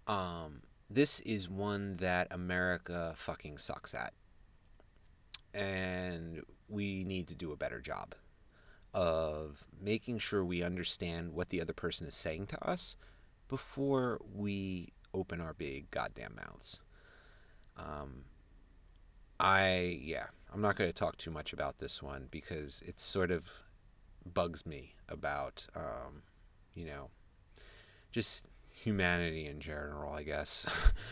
um, 0.08 0.62
this 0.90 1.20
is 1.22 1.50
one 1.50 1.98
that 1.98 2.28
America 2.32 3.14
fucking 3.16 3.58
sucks 3.58 3.94
at. 3.94 4.14
And 5.54 6.44
we 6.68 7.04
need 7.04 7.28
to 7.30 7.36
do 7.36 7.52
a 7.52 7.58
better 7.58 7.80
job 7.80 8.14
of 8.94 9.66
making 9.82 10.20
sure 10.20 10.44
we 10.44 10.64
understand 10.64 11.34
what 11.34 11.50
the 11.50 11.62
other 11.62 11.74
person 11.74 12.08
is 12.08 12.16
saying 12.16 12.48
to 12.48 12.68
us 12.68 12.98
before 13.48 14.20
we 14.34 14.90
open 15.14 15.42
our 15.42 15.54
big 15.54 15.90
goddamn 15.92 16.36
mouths. 16.36 16.80
Um, 17.78 18.26
I, 19.40 20.00
yeah, 20.02 20.28
I'm 20.56 20.62
not 20.62 20.78
going 20.78 20.90
to 20.90 20.94
talk 20.94 21.18
too 21.18 21.32
much 21.32 21.52
about 21.52 21.80
this 21.80 22.02
one 22.02 22.30
because 22.32 22.82
it 22.88 22.98
sort 22.98 23.30
of 23.30 23.50
bugs 24.26 24.66
me 24.66 24.96
about, 25.10 25.68
um, 25.76 26.24
you 26.74 26.86
know, 26.86 27.10
just 28.10 28.46
humanity 28.74 29.48
in 29.48 29.60
general, 29.60 30.14
I 30.14 30.24
guess. 30.24 30.66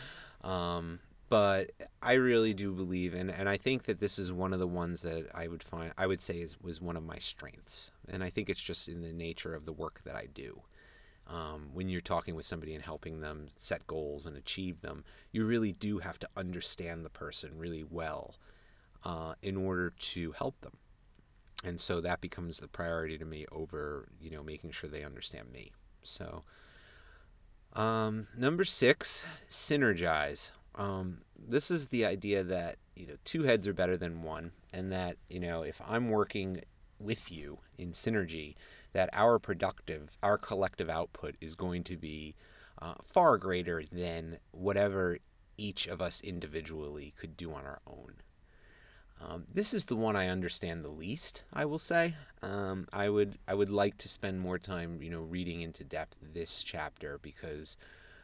um, 0.42 1.00
but 1.28 1.72
I 2.00 2.14
really 2.14 2.54
do 2.54 2.72
believe, 2.72 3.12
and, 3.12 3.30
and 3.30 3.46
I 3.46 3.58
think 3.58 3.82
that 3.82 4.00
this 4.00 4.18
is 4.18 4.32
one 4.32 4.54
of 4.54 4.60
the 4.60 4.66
ones 4.66 5.02
that 5.02 5.26
I 5.34 5.46
would 5.46 5.62
find 5.62 5.92
I 5.98 6.06
would 6.06 6.22
say 6.22 6.40
is 6.40 6.58
was 6.58 6.80
one 6.80 6.96
of 6.96 7.04
my 7.04 7.18
strengths, 7.18 7.90
and 8.08 8.24
I 8.24 8.30
think 8.30 8.48
it's 8.48 8.64
just 8.64 8.88
in 8.88 9.02
the 9.02 9.12
nature 9.12 9.54
of 9.54 9.66
the 9.66 9.74
work 9.74 10.00
that 10.04 10.16
I 10.16 10.26
do. 10.32 10.62
Um, 11.26 11.68
when 11.74 11.90
you're 11.90 12.00
talking 12.00 12.34
with 12.34 12.46
somebody 12.46 12.74
and 12.74 12.82
helping 12.82 13.20
them 13.20 13.48
set 13.58 13.86
goals 13.86 14.24
and 14.24 14.38
achieve 14.38 14.80
them, 14.80 15.04
you 15.32 15.44
really 15.44 15.74
do 15.74 15.98
have 15.98 16.18
to 16.20 16.28
understand 16.34 17.04
the 17.04 17.10
person 17.10 17.58
really 17.58 17.84
well 17.84 18.36
uh, 19.04 19.34
in 19.42 19.56
order 19.56 19.90
to 19.90 20.32
help 20.32 20.60
them, 20.60 20.78
and 21.64 21.80
so 21.80 22.00
that 22.00 22.20
becomes 22.20 22.58
the 22.58 22.68
priority 22.68 23.18
to 23.18 23.24
me 23.24 23.46
over 23.52 24.08
you 24.20 24.30
know 24.30 24.42
making 24.42 24.70
sure 24.70 24.90
they 24.90 25.04
understand 25.04 25.52
me. 25.52 25.72
So. 26.02 26.44
Um, 27.74 28.28
number 28.38 28.64
six, 28.64 29.26
synergize. 29.48 30.52
Um, 30.76 31.22
this 31.36 31.72
is 31.72 31.88
the 31.88 32.04
idea 32.04 32.44
that 32.44 32.76
you 32.94 33.06
know 33.06 33.14
two 33.24 33.42
heads 33.42 33.66
are 33.66 33.74
better 33.74 33.96
than 33.96 34.22
one, 34.22 34.52
and 34.72 34.92
that 34.92 35.16
you 35.28 35.40
know 35.40 35.62
if 35.62 35.82
I'm 35.84 36.08
working 36.08 36.62
with 36.98 37.30
you 37.30 37.58
in 37.76 37.92
synergy, 37.92 38.54
that 38.92 39.10
our 39.12 39.38
productive, 39.38 40.16
our 40.22 40.38
collective 40.38 40.88
output 40.88 41.36
is 41.40 41.54
going 41.54 41.84
to 41.84 41.96
be 41.96 42.34
uh, 42.80 42.94
far 43.02 43.38
greater 43.38 43.84
than 43.90 44.38
whatever 44.52 45.18
each 45.56 45.86
of 45.86 46.00
us 46.00 46.20
individually 46.22 47.12
could 47.16 47.36
do 47.36 47.52
on 47.52 47.64
our 47.64 47.80
own. 47.86 48.14
Um, 49.20 49.44
this 49.52 49.72
is 49.72 49.86
the 49.86 49.96
one 49.96 50.16
I 50.16 50.28
understand 50.28 50.84
the 50.84 50.88
least. 50.88 51.44
I 51.52 51.64
will 51.64 51.78
say. 51.78 52.14
Um, 52.42 52.88
I 52.92 53.08
would 53.08 53.38
I 53.48 53.54
would 53.54 53.70
like 53.70 53.96
to 53.98 54.08
spend 54.08 54.40
more 54.40 54.58
time, 54.58 55.02
you 55.02 55.10
know, 55.10 55.22
reading 55.22 55.62
into 55.62 55.84
depth 55.84 56.18
this 56.20 56.62
chapter 56.62 57.18
because 57.18 57.76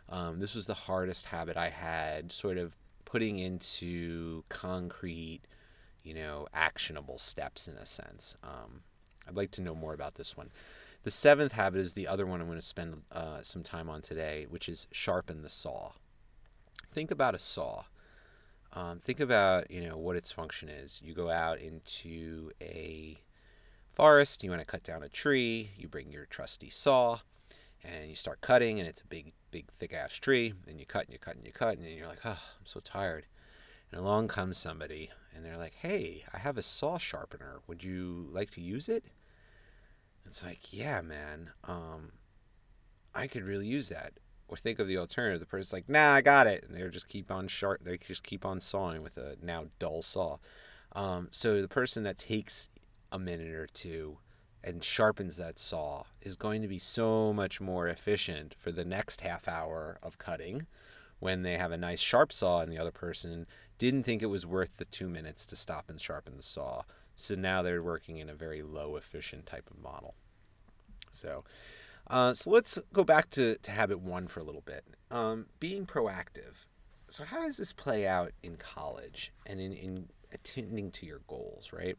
um, 0.08 0.40
this 0.40 0.54
was 0.54 0.66
the 0.66 0.74
hardest 0.74 1.26
habit 1.26 1.56
I 1.56 1.70
had, 1.70 2.32
sort 2.32 2.58
of 2.58 2.76
putting 3.04 3.38
into 3.38 4.44
concrete, 4.48 5.40
you 6.02 6.14
know, 6.14 6.46
actionable 6.52 7.18
steps 7.18 7.68
in 7.68 7.76
a 7.76 7.86
sense. 7.86 8.36
Um, 8.42 8.82
I'd 9.26 9.36
like 9.36 9.52
to 9.52 9.62
know 9.62 9.74
more 9.74 9.94
about 9.94 10.16
this 10.16 10.36
one. 10.36 10.50
The 11.02 11.10
seventh 11.10 11.52
habit 11.52 11.80
is 11.80 11.94
the 11.94 12.08
other 12.08 12.26
one 12.26 12.40
I'm 12.40 12.46
going 12.46 12.58
to 12.58 12.64
spend 12.64 13.02
uh, 13.10 13.42
some 13.42 13.62
time 13.62 13.88
on 13.88 14.02
today, 14.02 14.46
which 14.50 14.68
is 14.68 14.86
sharpen 14.92 15.42
the 15.42 15.48
saw. 15.48 15.92
Think 16.92 17.10
about 17.10 17.34
a 17.34 17.38
saw. 17.38 17.84
Um, 18.72 18.98
think 18.98 19.20
about 19.20 19.70
you 19.70 19.88
know 19.88 19.96
what 19.96 20.16
its 20.16 20.30
function 20.30 20.68
is. 20.68 21.00
You 21.02 21.14
go 21.14 21.30
out 21.30 21.58
into 21.58 22.52
a 22.60 23.18
forest. 23.92 24.44
You 24.44 24.50
want 24.50 24.62
to 24.62 24.66
cut 24.66 24.82
down 24.82 25.02
a 25.02 25.08
tree. 25.08 25.70
You 25.76 25.88
bring 25.88 26.12
your 26.12 26.26
trusty 26.26 26.70
saw, 26.70 27.20
and 27.82 28.08
you 28.08 28.14
start 28.14 28.40
cutting, 28.40 28.78
and 28.78 28.88
it's 28.88 29.00
a 29.00 29.06
big 29.06 29.32
big 29.50 29.70
thick 29.78 29.92
ass 29.92 30.14
tree 30.14 30.54
and 30.66 30.78
you 30.78 30.86
cut 30.86 31.06
and 31.06 31.12
you 31.12 31.18
cut 31.18 31.36
and 31.36 31.46
you 31.46 31.52
cut 31.52 31.78
and 31.78 31.86
you're 31.86 32.08
like, 32.08 32.24
oh, 32.24 32.30
I'm 32.30 32.66
so 32.66 32.80
tired. 32.80 33.26
And 33.90 34.00
along 34.00 34.28
comes 34.28 34.58
somebody 34.58 35.10
and 35.34 35.44
they're 35.44 35.56
like, 35.56 35.74
hey, 35.74 36.24
I 36.32 36.38
have 36.38 36.58
a 36.58 36.62
saw 36.62 36.98
sharpener. 36.98 37.60
Would 37.66 37.82
you 37.82 38.28
like 38.32 38.50
to 38.52 38.60
use 38.60 38.88
it? 38.88 39.04
It's 40.24 40.44
like, 40.44 40.72
yeah, 40.72 41.00
man, 41.00 41.50
um, 41.64 42.12
I 43.14 43.26
could 43.26 43.42
really 43.42 43.66
use 43.66 43.88
that. 43.88 44.14
Or 44.50 44.56
think 44.56 44.80
of 44.80 44.88
the 44.88 44.98
alternative. 44.98 45.38
The 45.38 45.46
person's 45.46 45.72
like, 45.72 45.88
nah, 45.88 46.12
I 46.12 46.22
got 46.22 46.48
it. 46.48 46.64
And 46.64 46.76
they 46.76 46.86
just 46.88 47.08
keep 47.08 47.30
on 47.30 47.46
sharp. 47.46 47.84
They 47.84 47.96
just 47.98 48.24
keep 48.24 48.44
on 48.44 48.60
sawing 48.60 49.00
with 49.00 49.16
a 49.16 49.36
now 49.40 49.66
dull 49.78 50.02
saw. 50.02 50.38
Um, 50.92 51.28
so 51.30 51.62
the 51.62 51.68
person 51.68 52.02
that 52.02 52.18
takes 52.18 52.68
a 53.12 53.18
minute 53.18 53.54
or 53.54 53.68
two 53.68 54.18
and 54.64 54.82
sharpens 54.82 55.36
that 55.36 55.56
saw 55.56 56.02
is 56.20 56.34
going 56.34 56.62
to 56.62 56.68
be 56.68 56.80
so 56.80 57.32
much 57.32 57.60
more 57.60 57.86
efficient 57.86 58.56
for 58.58 58.72
the 58.72 58.84
next 58.84 59.20
half 59.20 59.46
hour 59.46 59.98
of 60.02 60.18
cutting 60.18 60.66
when 61.20 61.42
they 61.42 61.56
have 61.56 61.70
a 61.70 61.76
nice 61.76 62.00
sharp 62.00 62.32
saw 62.32 62.60
and 62.60 62.72
the 62.72 62.78
other 62.78 62.90
person 62.90 63.46
didn't 63.78 64.02
think 64.02 64.20
it 64.20 64.26
was 64.26 64.44
worth 64.44 64.78
the 64.78 64.84
two 64.84 65.08
minutes 65.08 65.46
to 65.46 65.54
stop 65.54 65.88
and 65.88 66.00
sharpen 66.00 66.36
the 66.36 66.42
saw. 66.42 66.82
So 67.14 67.36
now 67.36 67.62
they're 67.62 67.84
working 67.84 68.16
in 68.16 68.28
a 68.28 68.34
very 68.34 68.62
low 68.62 68.96
efficient 68.96 69.46
type 69.46 69.70
of 69.70 69.78
model. 69.78 70.14
So, 71.12 71.44
uh, 72.08 72.34
so 72.34 72.50
let's 72.50 72.78
go 72.92 73.04
back 73.04 73.30
to, 73.30 73.56
to 73.56 73.70
habit 73.70 74.00
one 74.00 74.26
for 74.26 74.40
a 74.40 74.44
little 74.44 74.62
bit. 74.62 74.84
Um, 75.10 75.46
being 75.58 75.86
proactive. 75.86 76.66
So, 77.08 77.24
how 77.24 77.42
does 77.42 77.56
this 77.56 77.72
play 77.72 78.06
out 78.06 78.32
in 78.42 78.56
college 78.56 79.32
and 79.44 79.60
in, 79.60 79.72
in 79.72 80.08
attending 80.32 80.90
to 80.92 81.06
your 81.06 81.20
goals, 81.26 81.72
right? 81.72 81.96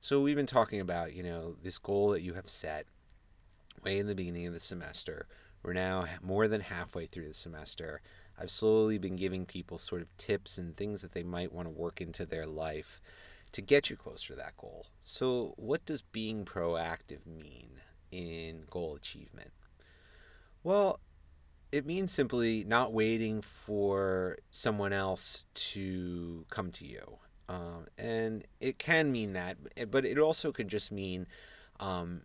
So 0.00 0.20
we've 0.20 0.36
been 0.36 0.46
talking 0.46 0.80
about, 0.80 1.12
you 1.12 1.22
know, 1.22 1.56
this 1.62 1.78
goal 1.78 2.10
that 2.10 2.22
you 2.22 2.34
have 2.34 2.48
set 2.48 2.86
way 3.84 3.98
in 3.98 4.06
the 4.06 4.14
beginning 4.14 4.46
of 4.46 4.52
the 4.52 4.60
semester. 4.60 5.26
We're 5.62 5.72
now 5.72 6.06
more 6.22 6.46
than 6.46 6.60
halfway 6.60 7.06
through 7.06 7.28
the 7.28 7.34
semester. 7.34 8.00
I've 8.40 8.50
slowly 8.50 8.98
been 8.98 9.16
giving 9.16 9.44
people 9.44 9.76
sort 9.78 10.02
of 10.02 10.16
tips 10.16 10.56
and 10.56 10.76
things 10.76 11.02
that 11.02 11.12
they 11.12 11.24
might 11.24 11.52
want 11.52 11.66
to 11.66 11.74
work 11.74 12.00
into 12.00 12.24
their 12.24 12.46
life 12.46 13.00
to 13.52 13.60
get 13.60 13.90
you 13.90 13.96
closer 13.96 14.34
to 14.34 14.36
that 14.36 14.56
goal. 14.56 14.86
So, 15.00 15.54
what 15.56 15.84
does 15.84 16.02
being 16.02 16.44
proactive 16.44 17.26
mean 17.26 17.80
in 18.10 18.64
goal 18.70 18.94
achievement? 18.96 19.50
Well, 20.62 21.00
it 21.70 21.86
means 21.86 22.12
simply 22.12 22.64
not 22.64 22.92
waiting 22.92 23.42
for 23.42 24.38
someone 24.50 24.92
else 24.92 25.44
to 25.54 26.46
come 26.48 26.70
to 26.72 26.86
you. 26.86 27.18
Um, 27.48 27.86
and 27.96 28.44
it 28.60 28.78
can 28.78 29.10
mean 29.10 29.32
that, 29.32 29.56
but 29.90 30.04
it 30.04 30.18
also 30.18 30.52
could 30.52 30.68
just 30.68 30.92
mean 30.92 31.26
um, 31.80 32.22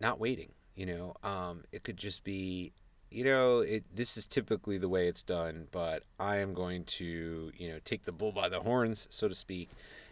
not 0.00 0.18
waiting. 0.18 0.52
You 0.74 0.86
know, 0.86 1.14
um, 1.22 1.64
it 1.72 1.82
could 1.82 1.98
just 1.98 2.24
be, 2.24 2.72
you 3.10 3.24
know, 3.24 3.60
it. 3.60 3.84
This 3.94 4.16
is 4.16 4.26
typically 4.26 4.78
the 4.78 4.88
way 4.88 5.06
it's 5.06 5.22
done, 5.22 5.68
but 5.70 6.04
I 6.18 6.38
am 6.38 6.54
going 6.54 6.84
to, 6.84 7.52
you 7.54 7.68
know, 7.68 7.78
take 7.84 8.04
the 8.04 8.12
bull 8.12 8.32
by 8.32 8.48
the 8.48 8.60
horns, 8.60 9.06
so 9.10 9.28
to 9.28 9.34
speak, 9.34 9.68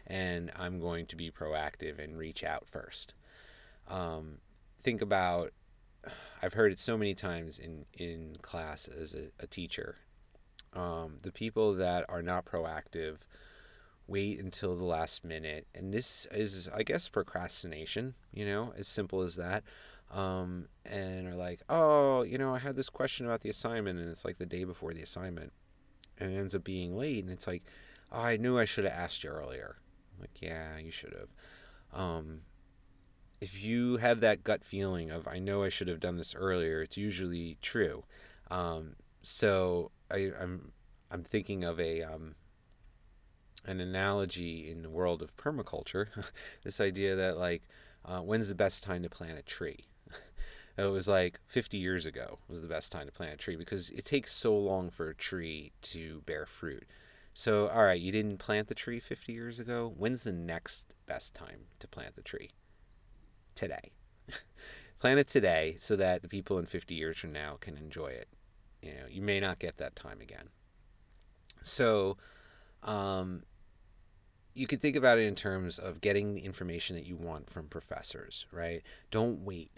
and 0.07 0.53
I'm 0.55 0.79
going 0.79 1.07
to 1.07 1.17
be 1.17 1.31
proactive 1.31 1.99
and 1.99 2.19
reach 2.19 2.45
out 2.45 2.69
first. 2.69 3.15
Um, 3.89 4.39
think 4.83 5.03
about. 5.03 5.53
I've 6.43 6.55
heard 6.55 6.73
it 6.73 6.79
so 6.79 6.97
many 6.97 7.15
times 7.15 7.59
in 7.59 7.85
in 7.93 8.37
class 8.41 8.89
as 8.89 9.15
a, 9.15 9.29
a 9.39 9.47
teacher. 9.47 9.99
Um, 10.73 11.19
the 11.23 11.33
people 11.33 11.75
that 11.75 12.07
are 12.09 12.23
not 12.23 12.45
proactive 12.45 13.19
wait 14.11 14.41
until 14.41 14.77
the 14.77 14.85
last 14.85 15.25
minute. 15.25 15.67
And 15.75 15.95
this 15.95 16.27
is, 16.33 16.69
I 16.75 16.83
guess, 16.83 17.09
procrastination, 17.09 18.15
you 18.33 18.45
know, 18.45 18.75
as 18.77 18.89
simple 18.89 19.23
as 19.23 19.37
that. 19.37 19.63
Um, 20.11 20.67
and 20.85 21.29
are 21.29 21.37
like, 21.37 21.61
oh, 21.69 22.25
you 22.25 22.37
know, 22.37 22.53
I 22.53 22.59
had 22.59 22.75
this 22.75 22.91
question 22.91 23.27
about 23.27 23.43
the 23.43 23.49
assignment, 23.49 24.01
and 24.01 24.11
it's 24.11 24.25
like 24.25 24.39
the 24.39 24.47
day 24.47 24.65
before 24.65 24.93
the 24.93 25.03
assignment, 25.03 25.53
and 26.19 26.33
it 26.33 26.37
ends 26.37 26.55
up 26.55 26.65
being 26.65 26.97
late, 26.97 27.23
and 27.23 27.33
it's 27.33 27.47
like, 27.47 27.63
oh, 28.11 28.21
I 28.21 28.37
knew 28.37 28.59
I 28.59 28.65
should 28.65 28.85
have 28.85 28.93
asked 28.93 29.23
you 29.23 29.31
earlier. 29.31 29.77
I'm 30.13 30.23
like, 30.23 30.43
yeah, 30.43 30.79
you 30.79 30.91
should 30.91 31.15
have. 31.15 31.29
Um, 31.99 32.41
if 33.41 33.63
you 33.63 33.97
have 33.97 34.21
that 34.21 34.45
gut 34.45 34.65
feeling 34.65 35.11
of, 35.11 35.27
I 35.27 35.39
know 35.39 35.63
I 35.63 35.71
should 35.71 35.89
have 35.89 36.01
done 36.01 36.17
this 36.17 36.35
earlier, 36.35 36.83
it's 36.83 36.97
usually 36.97 37.57
true. 37.63 38.05
Um, 38.51 38.97
so 39.23 39.91
I, 40.11 40.31
I'm, 40.41 40.73
I'm 41.11 41.23
thinking 41.23 41.65
of 41.65 41.81
a, 41.81 42.03
um, 42.03 42.35
an 43.67 43.81
analogy 43.81 44.71
in 44.71 44.83
the 44.83 44.91
world 44.91 45.23
of 45.23 45.37
permaculture 45.37 46.07
this 46.65 46.81
idea 46.81 47.17
that 47.17 47.39
like 47.39 47.63
uh, 48.05 48.21
when's 48.21 48.49
the 48.49 48.55
best 48.55 48.83
time 48.83 49.03
to 49.03 49.11
plant 49.11 49.39
a 49.39 49.43
tree? 49.43 49.87
It 50.79 50.85
was 50.85 51.09
like 51.09 51.41
50 51.49 51.77
years 51.77 52.07
ago 52.07 52.39
was 52.49 52.63
the 52.63 52.69
best 52.69 52.91
time 52.91 53.05
to 53.05 53.13
plant 53.13 53.35
a 53.35 53.37
tree 53.37 53.57
because 53.57 53.91
it 53.91 54.07
takes 54.07 54.33
so 54.33 54.57
long 54.57 54.89
for 54.89 55.11
a 55.11 55.15
tree 55.15 55.73
to 55.83 56.23
bear 56.25 56.47
fruit. 56.47 56.87
So 57.35 57.69
all 57.69 57.85
right 57.85 58.01
you 58.01 58.11
didn't 58.11 58.39
plant 58.39 58.69
the 58.69 58.75
tree 58.75 58.99
50 58.99 59.31
years 59.31 59.61
ago. 59.61 59.93
When's 59.95 60.25
the 60.25 60.33
next 60.33 60.95
best 61.07 61.35
time 61.35 61.67
to 61.81 61.89
plant 61.89 62.17
the 62.17 62.23
tree 62.23 62.53
today 63.61 63.90
Plan 64.99 65.17
it 65.17 65.29
today 65.29 65.76
so 65.79 65.97
that 65.97 66.23
the 66.23 66.29
people 66.29 66.59
in 66.59 66.67
50 66.67 66.95
years 66.95 67.17
from 67.17 67.33
now 67.33 67.57
can 67.61 67.76
enjoy 67.76 68.09
it 68.09 68.29
you 68.83 68.90
know 68.90 69.07
you 69.09 69.23
may 69.23 69.40
not 69.40 69.59
get 69.59 69.76
that 69.79 69.97
time 69.97 70.21
again 70.21 70.49
so 71.62 72.17
um, 72.83 73.43
you 74.55 74.67
could 74.67 74.81
think 74.81 74.97
about 74.97 75.19
it 75.19 75.26
in 75.26 75.35
terms 75.35 75.79
of 75.79 76.00
getting 76.00 76.35
the 76.35 76.45
information 76.45 76.97
that 76.97 77.07
you 77.07 77.17
want 77.17 77.49
from 77.50 77.67
professors, 77.69 78.47
right? 78.52 78.83
Don't 79.11 79.40
wait. 79.45 79.71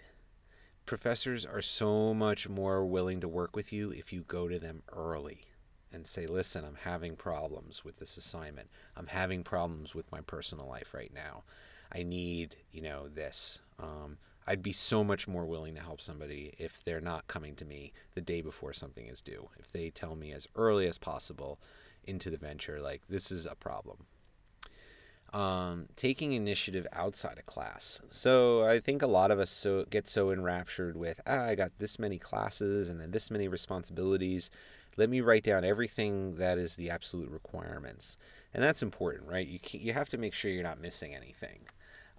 professors 0.85 1.45
are 1.45 1.61
so 1.61 2.13
much 2.13 2.49
more 2.49 2.85
willing 2.85 3.21
to 3.21 3.27
work 3.27 3.55
with 3.55 3.71
you 3.71 3.91
if 3.91 4.11
you 4.11 4.21
go 4.21 4.49
to 4.49 4.59
them 4.59 4.83
early 4.91 5.45
and 5.93 6.05
say, 6.05 6.25
listen, 6.27 6.65
I'm 6.65 6.79
having 6.83 7.15
problems 7.15 7.85
with 7.85 7.97
this 7.99 8.17
assignment. 8.17 8.69
I'm 8.97 9.07
having 9.07 9.43
problems 9.43 9.95
with 9.95 10.11
my 10.11 10.19
personal 10.21 10.67
life 10.67 10.93
right 10.93 11.11
now. 11.13 11.43
I 11.89 12.03
need, 12.03 12.57
you 12.71 12.81
know, 12.81 13.07
this. 13.07 13.59
Um, 13.79 14.17
I'd 14.45 14.63
be 14.63 14.73
so 14.73 15.03
much 15.03 15.27
more 15.27 15.45
willing 15.45 15.75
to 15.75 15.81
help 15.81 16.01
somebody 16.01 16.53
if 16.57 16.83
they're 16.83 17.01
not 17.01 17.27
coming 17.27 17.55
to 17.55 17.65
me 17.65 17.93
the 18.13 18.21
day 18.21 18.41
before 18.41 18.73
something 18.73 19.07
is 19.07 19.21
due. 19.21 19.49
If 19.57 19.71
they 19.71 19.89
tell 19.89 20.15
me 20.15 20.33
as 20.33 20.47
early 20.55 20.87
as 20.87 20.97
possible 20.97 21.59
into 22.03 22.29
the 22.29 22.37
venture, 22.37 22.81
like, 22.81 23.01
this 23.07 23.31
is 23.31 23.45
a 23.45 23.55
problem. 23.55 24.05
Um, 25.31 25.87
taking 25.95 26.33
initiative 26.33 26.85
outside 26.93 27.39
of 27.39 27.45
class. 27.45 28.01
So 28.09 28.65
I 28.65 28.79
think 28.79 29.01
a 29.01 29.07
lot 29.07 29.31
of 29.31 29.39
us 29.39 29.49
so 29.49 29.85
get 29.89 30.07
so 30.07 30.29
enraptured 30.29 30.95
with, 30.95 31.19
ah, 31.25 31.45
I 31.45 31.55
got 31.55 31.71
this 31.79 31.97
many 31.97 32.19
classes 32.19 32.87
and 32.87 32.99
then 32.99 33.11
this 33.11 33.31
many 33.31 33.47
responsibilities 33.47 34.51
let 34.97 35.09
me 35.09 35.21
write 35.21 35.43
down 35.43 35.65
everything 35.65 36.35
that 36.35 36.57
is 36.57 36.75
the 36.75 36.89
absolute 36.89 37.29
requirements. 37.29 38.17
And 38.53 38.63
that's 38.63 38.83
important, 38.83 39.29
right? 39.29 39.47
You, 39.47 39.59
you 39.71 39.93
have 39.93 40.09
to 40.09 40.17
make 40.17 40.33
sure 40.33 40.51
you're 40.51 40.63
not 40.63 40.79
missing 40.79 41.15
anything. 41.15 41.61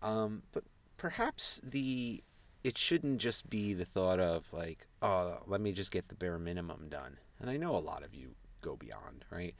Um, 0.03 0.43
but 0.53 0.65
perhaps 0.97 1.61
the 1.63 2.23
it 2.63 2.79
shouldn't 2.79 3.19
just 3.19 3.51
be 3.51 3.75
the 3.75 3.85
thought 3.85 4.19
of 4.19 4.51
like, 4.53 4.87
oh, 5.03 5.39
let 5.47 5.61
me 5.61 5.71
just 5.71 5.91
get 5.91 6.09
the 6.09 6.15
bare 6.15 6.39
minimum 6.39 6.89
done. 6.89 7.19
And 7.39 7.51
I 7.51 7.59
know 7.59 7.77
a 7.77 7.79
lot 7.79 8.03
of 8.03 8.15
you 8.15 8.37
go 8.63 8.75
beyond, 8.75 9.27
right? 9.31 9.55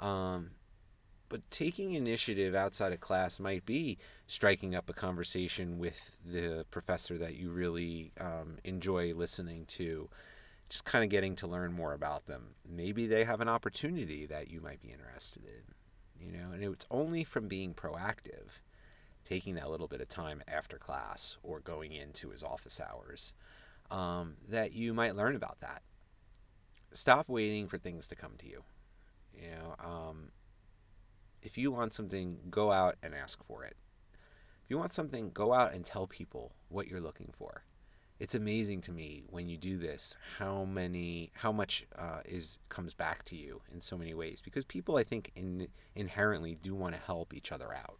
Um, 0.00 0.52
but 1.28 1.48
taking 1.50 1.92
initiative 1.92 2.54
outside 2.54 2.92
of 2.92 3.00
class 3.00 3.38
might 3.38 3.66
be 3.66 3.98
striking 4.26 4.74
up 4.74 4.88
a 4.88 4.94
conversation 4.94 5.78
with 5.78 6.16
the 6.24 6.64
professor 6.70 7.18
that 7.18 7.34
you 7.36 7.50
really 7.50 8.12
um, 8.20 8.56
enjoy 8.64 9.12
listening 9.12 9.66
to 9.66 10.08
just 10.68 10.84
kind 10.84 11.04
of 11.04 11.10
getting 11.10 11.36
to 11.36 11.46
learn 11.46 11.72
more 11.72 11.92
about 11.92 12.26
them. 12.26 12.54
Maybe 12.68 13.06
they 13.06 13.24
have 13.24 13.40
an 13.40 13.48
opportunity 13.48 14.24
that 14.26 14.50
you 14.50 14.60
might 14.60 14.80
be 14.80 14.88
interested 14.88 15.42
in, 15.44 16.26
you 16.26 16.32
know, 16.32 16.52
and 16.52 16.62
it's 16.62 16.86
only 16.90 17.24
from 17.24 17.48
being 17.48 17.74
proactive, 17.74 18.60
taking 19.26 19.54
that 19.56 19.70
little 19.70 19.88
bit 19.88 20.00
of 20.00 20.08
time 20.08 20.42
after 20.46 20.78
class 20.78 21.36
or 21.42 21.60
going 21.60 21.92
into 21.92 22.30
his 22.30 22.42
office 22.42 22.80
hours, 22.80 23.34
um, 23.90 24.36
that 24.48 24.72
you 24.72 24.94
might 24.94 25.16
learn 25.16 25.34
about 25.34 25.60
that. 25.60 25.82
Stop 26.92 27.28
waiting 27.28 27.68
for 27.68 27.78
things 27.78 28.06
to 28.08 28.16
come 28.16 28.32
to 28.38 28.46
you. 28.46 28.62
You 29.34 29.48
know, 29.50 29.74
um, 29.84 30.30
if 31.42 31.58
you 31.58 31.70
want 31.70 31.92
something, 31.92 32.38
go 32.50 32.72
out 32.72 32.96
and 33.02 33.14
ask 33.14 33.44
for 33.44 33.64
it. 33.64 33.76
If 34.64 34.70
you 34.70 34.78
want 34.78 34.92
something, 34.92 35.30
go 35.30 35.52
out 35.52 35.74
and 35.74 35.84
tell 35.84 36.06
people 36.06 36.52
what 36.68 36.88
you're 36.88 37.00
looking 37.00 37.32
for 37.36 37.64
it's 38.18 38.34
amazing 38.34 38.80
to 38.80 38.92
me 38.92 39.22
when 39.28 39.48
you 39.48 39.56
do 39.56 39.76
this 39.76 40.16
how 40.38 40.64
many 40.64 41.30
how 41.34 41.52
much 41.52 41.86
uh, 41.98 42.20
is 42.24 42.58
comes 42.68 42.94
back 42.94 43.24
to 43.24 43.36
you 43.36 43.60
in 43.72 43.80
so 43.80 43.96
many 43.96 44.14
ways 44.14 44.40
because 44.42 44.64
people 44.64 44.96
I 44.96 45.02
think 45.02 45.32
in, 45.36 45.68
inherently 45.94 46.54
do 46.54 46.74
want 46.74 46.94
to 46.94 47.00
help 47.00 47.34
each 47.34 47.52
other 47.52 47.74
out. 47.74 47.98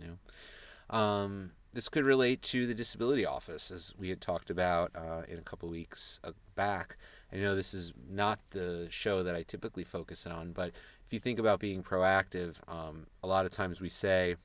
You 0.00 0.96
um, 0.96 1.52
this 1.72 1.88
could 1.88 2.04
relate 2.04 2.42
to 2.42 2.66
the 2.66 2.74
disability 2.74 3.26
office 3.26 3.70
as 3.70 3.92
we 3.98 4.08
had 4.08 4.20
talked 4.20 4.50
about 4.50 4.92
uh, 4.94 5.22
in 5.28 5.38
a 5.38 5.42
couple 5.42 5.68
weeks 5.68 6.20
uh, 6.24 6.32
back. 6.54 6.96
I 7.32 7.36
know 7.36 7.56
this 7.56 7.74
is 7.74 7.92
not 8.08 8.38
the 8.50 8.86
show 8.88 9.22
that 9.22 9.34
I 9.34 9.42
typically 9.42 9.84
focus 9.84 10.26
on, 10.26 10.52
but 10.52 10.68
if 11.06 11.12
you 11.12 11.18
think 11.18 11.38
about 11.38 11.60
being 11.60 11.82
proactive, 11.82 12.56
um, 12.68 13.08
a 13.22 13.26
lot 13.26 13.46
of 13.46 13.52
times 13.52 13.80
we 13.80 13.88
say 13.88 14.36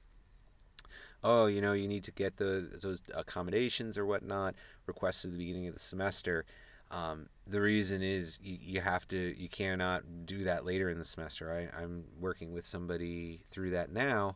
oh, 1.24 1.46
you 1.46 1.62
know, 1.62 1.74
you 1.74 1.88
need 1.88 2.04
to 2.04 2.12
get 2.12 2.38
the, 2.38 2.70
those 2.82 3.02
accommodations 3.14 3.98
or 3.98 4.06
whatnot 4.06 4.56
requested 4.86 5.30
at 5.30 5.34
the 5.34 5.38
beginning 5.38 5.68
of 5.68 5.74
the 5.74 5.80
semester. 5.80 6.46
Um, 6.90 7.30
the 7.48 7.62
reason 7.62 8.02
is 8.02 8.40
you, 8.44 8.58
you 8.60 8.82
have 8.82 9.08
to, 9.10 9.40
you 9.40 9.48
cannot 9.48 10.26
do 10.26 10.44
that 10.44 10.66
later 10.66 10.90
in 10.90 10.98
the 10.98 11.06
semester. 11.06 11.52
I, 11.52 11.82
I'm 11.82 12.06
working 12.20 12.52
with 12.52 12.66
somebody 12.66 13.42
through 13.50 13.70
that 13.72 13.92
now. 13.92 14.36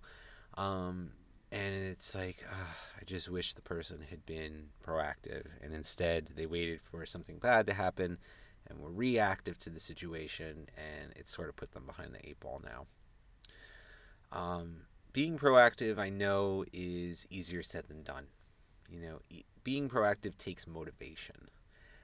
Um, 0.57 1.11
and 1.51 1.73
it's 1.73 2.15
like, 2.15 2.43
uh, 2.49 2.73
I 2.99 3.03
just 3.05 3.29
wish 3.29 3.53
the 3.53 3.61
person 3.61 4.05
had 4.09 4.25
been 4.25 4.69
proactive. 4.85 5.45
And 5.61 5.73
instead, 5.73 6.29
they 6.35 6.45
waited 6.45 6.81
for 6.81 7.05
something 7.05 7.37
bad 7.37 7.65
to 7.67 7.73
happen 7.73 8.17
and 8.67 8.79
were 8.79 8.91
reactive 8.91 9.57
to 9.59 9.69
the 9.69 9.79
situation. 9.79 10.67
And 10.75 11.13
it 11.15 11.29
sort 11.29 11.49
of 11.49 11.55
put 11.55 11.71
them 11.71 11.85
behind 11.85 12.13
the 12.13 12.27
eight 12.27 12.39
ball 12.39 12.61
now. 12.63 12.87
Um, 14.31 14.81
being 15.13 15.37
proactive, 15.37 15.97
I 15.97 16.09
know, 16.09 16.65
is 16.73 17.25
easier 17.29 17.63
said 17.63 17.87
than 17.87 18.03
done. 18.03 18.27
You 18.89 19.01
know, 19.01 19.19
being 19.63 19.89
proactive 19.89 20.37
takes 20.37 20.67
motivation. 20.67 21.49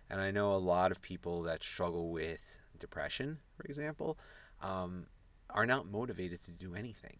And 0.09 0.21
I 0.21 0.31
know 0.31 0.53
a 0.53 0.57
lot 0.57 0.91
of 0.91 1.01
people 1.01 1.41
that 1.43 1.63
struggle 1.63 2.09
with 2.09 2.59
depression, 2.77 3.39
for 3.55 3.63
example, 3.63 4.17
um, 4.61 5.07
are 5.49 5.65
not 5.65 5.89
motivated 5.89 6.41
to 6.43 6.51
do 6.51 6.75
anything. 6.75 7.17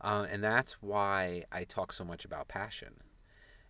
Uh, 0.00 0.26
and 0.30 0.42
that's 0.42 0.74
why 0.80 1.44
I 1.52 1.64
talk 1.64 1.92
so 1.92 2.04
much 2.04 2.24
about 2.24 2.48
passion. 2.48 2.94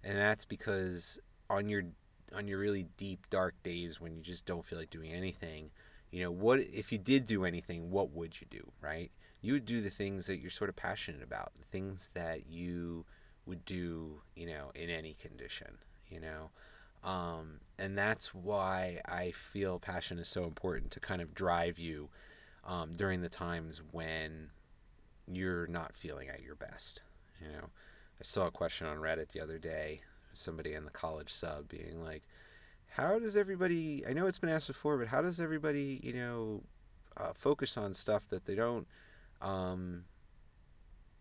And 0.02 0.16
that's 0.16 0.44
because 0.44 1.18
on 1.48 1.68
your 1.68 1.82
on 2.32 2.46
your 2.46 2.58
really 2.60 2.86
deep 2.96 3.28
dark 3.28 3.60
days 3.64 4.00
when 4.00 4.14
you 4.14 4.22
just 4.22 4.46
don't 4.46 4.64
feel 4.64 4.78
like 4.78 4.90
doing 4.90 5.12
anything, 5.12 5.70
you 6.10 6.22
know, 6.22 6.30
what 6.30 6.60
if 6.60 6.92
you 6.92 6.98
did 6.98 7.26
do 7.26 7.44
anything, 7.44 7.90
what 7.90 8.12
would 8.12 8.40
you 8.40 8.46
do, 8.48 8.72
right? 8.80 9.10
you 9.42 9.54
would 9.54 9.64
do 9.64 9.80
the 9.80 9.90
things 9.90 10.26
that 10.26 10.38
you're 10.38 10.50
sort 10.50 10.70
of 10.70 10.76
passionate 10.76 11.22
about, 11.22 11.52
the 11.54 11.64
things 11.64 12.10
that 12.14 12.46
you 12.48 13.06
would 13.46 13.64
do, 13.64 14.22
you 14.36 14.46
know, 14.46 14.70
in 14.74 14.90
any 14.90 15.14
condition, 15.14 15.78
you 16.08 16.20
know. 16.20 16.50
Um, 17.02 17.60
and 17.78 17.96
that's 17.96 18.34
why 18.34 19.00
I 19.06 19.30
feel 19.30 19.78
passion 19.78 20.18
is 20.18 20.28
so 20.28 20.44
important 20.44 20.90
to 20.92 21.00
kind 21.00 21.22
of 21.22 21.34
drive 21.34 21.78
you 21.78 22.10
um, 22.64 22.92
during 22.92 23.22
the 23.22 23.30
times 23.30 23.80
when 23.90 24.50
you're 25.36 25.66
not 25.66 25.96
feeling 25.96 26.28
at 26.28 26.42
your 26.42 26.54
best. 26.54 27.02
You 27.40 27.48
know, 27.48 27.64
I 28.20 28.22
saw 28.22 28.46
a 28.46 28.50
question 28.50 28.86
on 28.86 28.98
Reddit 28.98 29.32
the 29.32 29.40
other 29.40 29.58
day, 29.58 30.02
somebody 30.32 30.74
in 30.74 30.84
the 30.84 30.90
college 30.90 31.32
sub 31.32 31.68
being 31.68 32.02
like, 32.02 32.22
"How 32.96 33.18
does 33.18 33.36
everybody? 33.36 34.06
I 34.06 34.12
know 34.12 34.26
it's 34.26 34.38
been 34.38 34.50
asked 34.50 34.68
before, 34.68 34.98
but 34.98 35.08
how 35.08 35.22
does 35.22 35.40
everybody, 35.40 36.00
you 36.02 36.12
know, 36.12 36.62
uh, 37.16 37.32
focus 37.34 37.76
on 37.76 37.94
stuff 37.94 38.28
that 38.28 38.46
they 38.46 38.54
don't?" 38.54 38.86
um, 39.40 40.04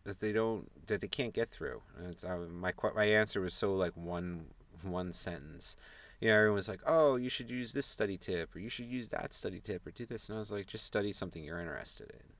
that 0.03 0.19
they 0.19 0.31
don't 0.31 0.87
that 0.87 1.01
they 1.01 1.07
can't 1.07 1.33
get 1.33 1.51
through. 1.51 1.81
And 1.97 2.07
it's, 2.11 2.23
uh, 2.23 2.37
my 2.49 2.73
my 2.95 3.05
answer 3.05 3.41
was 3.41 3.53
so 3.53 3.73
like 3.75 3.95
one 3.95 4.47
one 4.81 5.13
sentence. 5.13 5.75
You 6.19 6.29
know, 6.29 6.35
everyone 6.35 6.55
was 6.55 6.69
like, 6.69 6.81
"Oh, 6.85 7.15
you 7.15 7.29
should 7.29 7.49
use 7.49 7.73
this 7.73 7.85
study 7.85 8.17
tip, 8.17 8.55
or 8.55 8.59
you 8.59 8.69
should 8.69 8.87
use 8.87 9.09
that 9.09 9.33
study 9.33 9.59
tip, 9.61 9.87
or 9.87 9.91
do 9.91 10.05
this." 10.05 10.27
And 10.27 10.37
I 10.37 10.39
was 10.39 10.51
like, 10.51 10.67
"Just 10.67 10.85
study 10.85 11.13
something 11.13 11.43
you're 11.43 11.59
interested 11.61 12.11
in. 12.11 12.33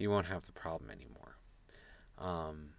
You 0.00 0.10
won't 0.10 0.26
have 0.26 0.44
the 0.44 0.52
problem 0.52 0.90
anymore." 0.90 1.36
Um, 2.18 2.70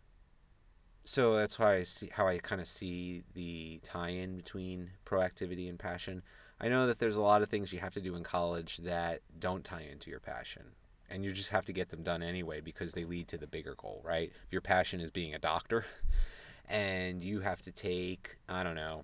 so 1.03 1.35
that's 1.35 1.57
why 1.57 1.75
I 1.75 1.83
see 1.83 2.09
how 2.11 2.27
I 2.27 2.37
kind 2.37 2.61
of 2.61 2.67
see 2.67 3.23
the 3.33 3.79
tie-in 3.83 4.37
between 4.37 4.91
proactivity 5.05 5.69
and 5.69 5.79
passion. 5.79 6.21
I 6.59 6.69
know 6.69 6.85
that 6.85 6.99
there's 6.99 7.15
a 7.15 7.21
lot 7.21 7.41
of 7.41 7.49
things 7.49 7.73
you 7.73 7.79
have 7.79 7.93
to 7.95 8.01
do 8.01 8.15
in 8.15 8.23
college 8.23 8.77
that 8.77 9.21
don't 9.39 9.63
tie 9.63 9.85
into 9.91 10.11
your 10.11 10.19
passion 10.19 10.75
and 11.11 11.25
you 11.25 11.33
just 11.33 11.49
have 11.49 11.65
to 11.65 11.73
get 11.73 11.89
them 11.89 12.03
done 12.03 12.23
anyway 12.23 12.61
because 12.61 12.93
they 12.93 13.03
lead 13.03 13.27
to 13.27 13.37
the 13.37 13.45
bigger 13.45 13.75
goal, 13.75 14.01
right? 14.03 14.31
If 14.45 14.51
your 14.51 14.61
passion 14.61 15.01
is 15.01 15.11
being 15.11 15.35
a 15.35 15.39
doctor 15.39 15.85
and 16.69 17.23
you 17.23 17.41
have 17.41 17.61
to 17.63 17.71
take, 17.71 18.37
I 18.47 18.63
don't 18.63 18.75
know, 18.75 19.03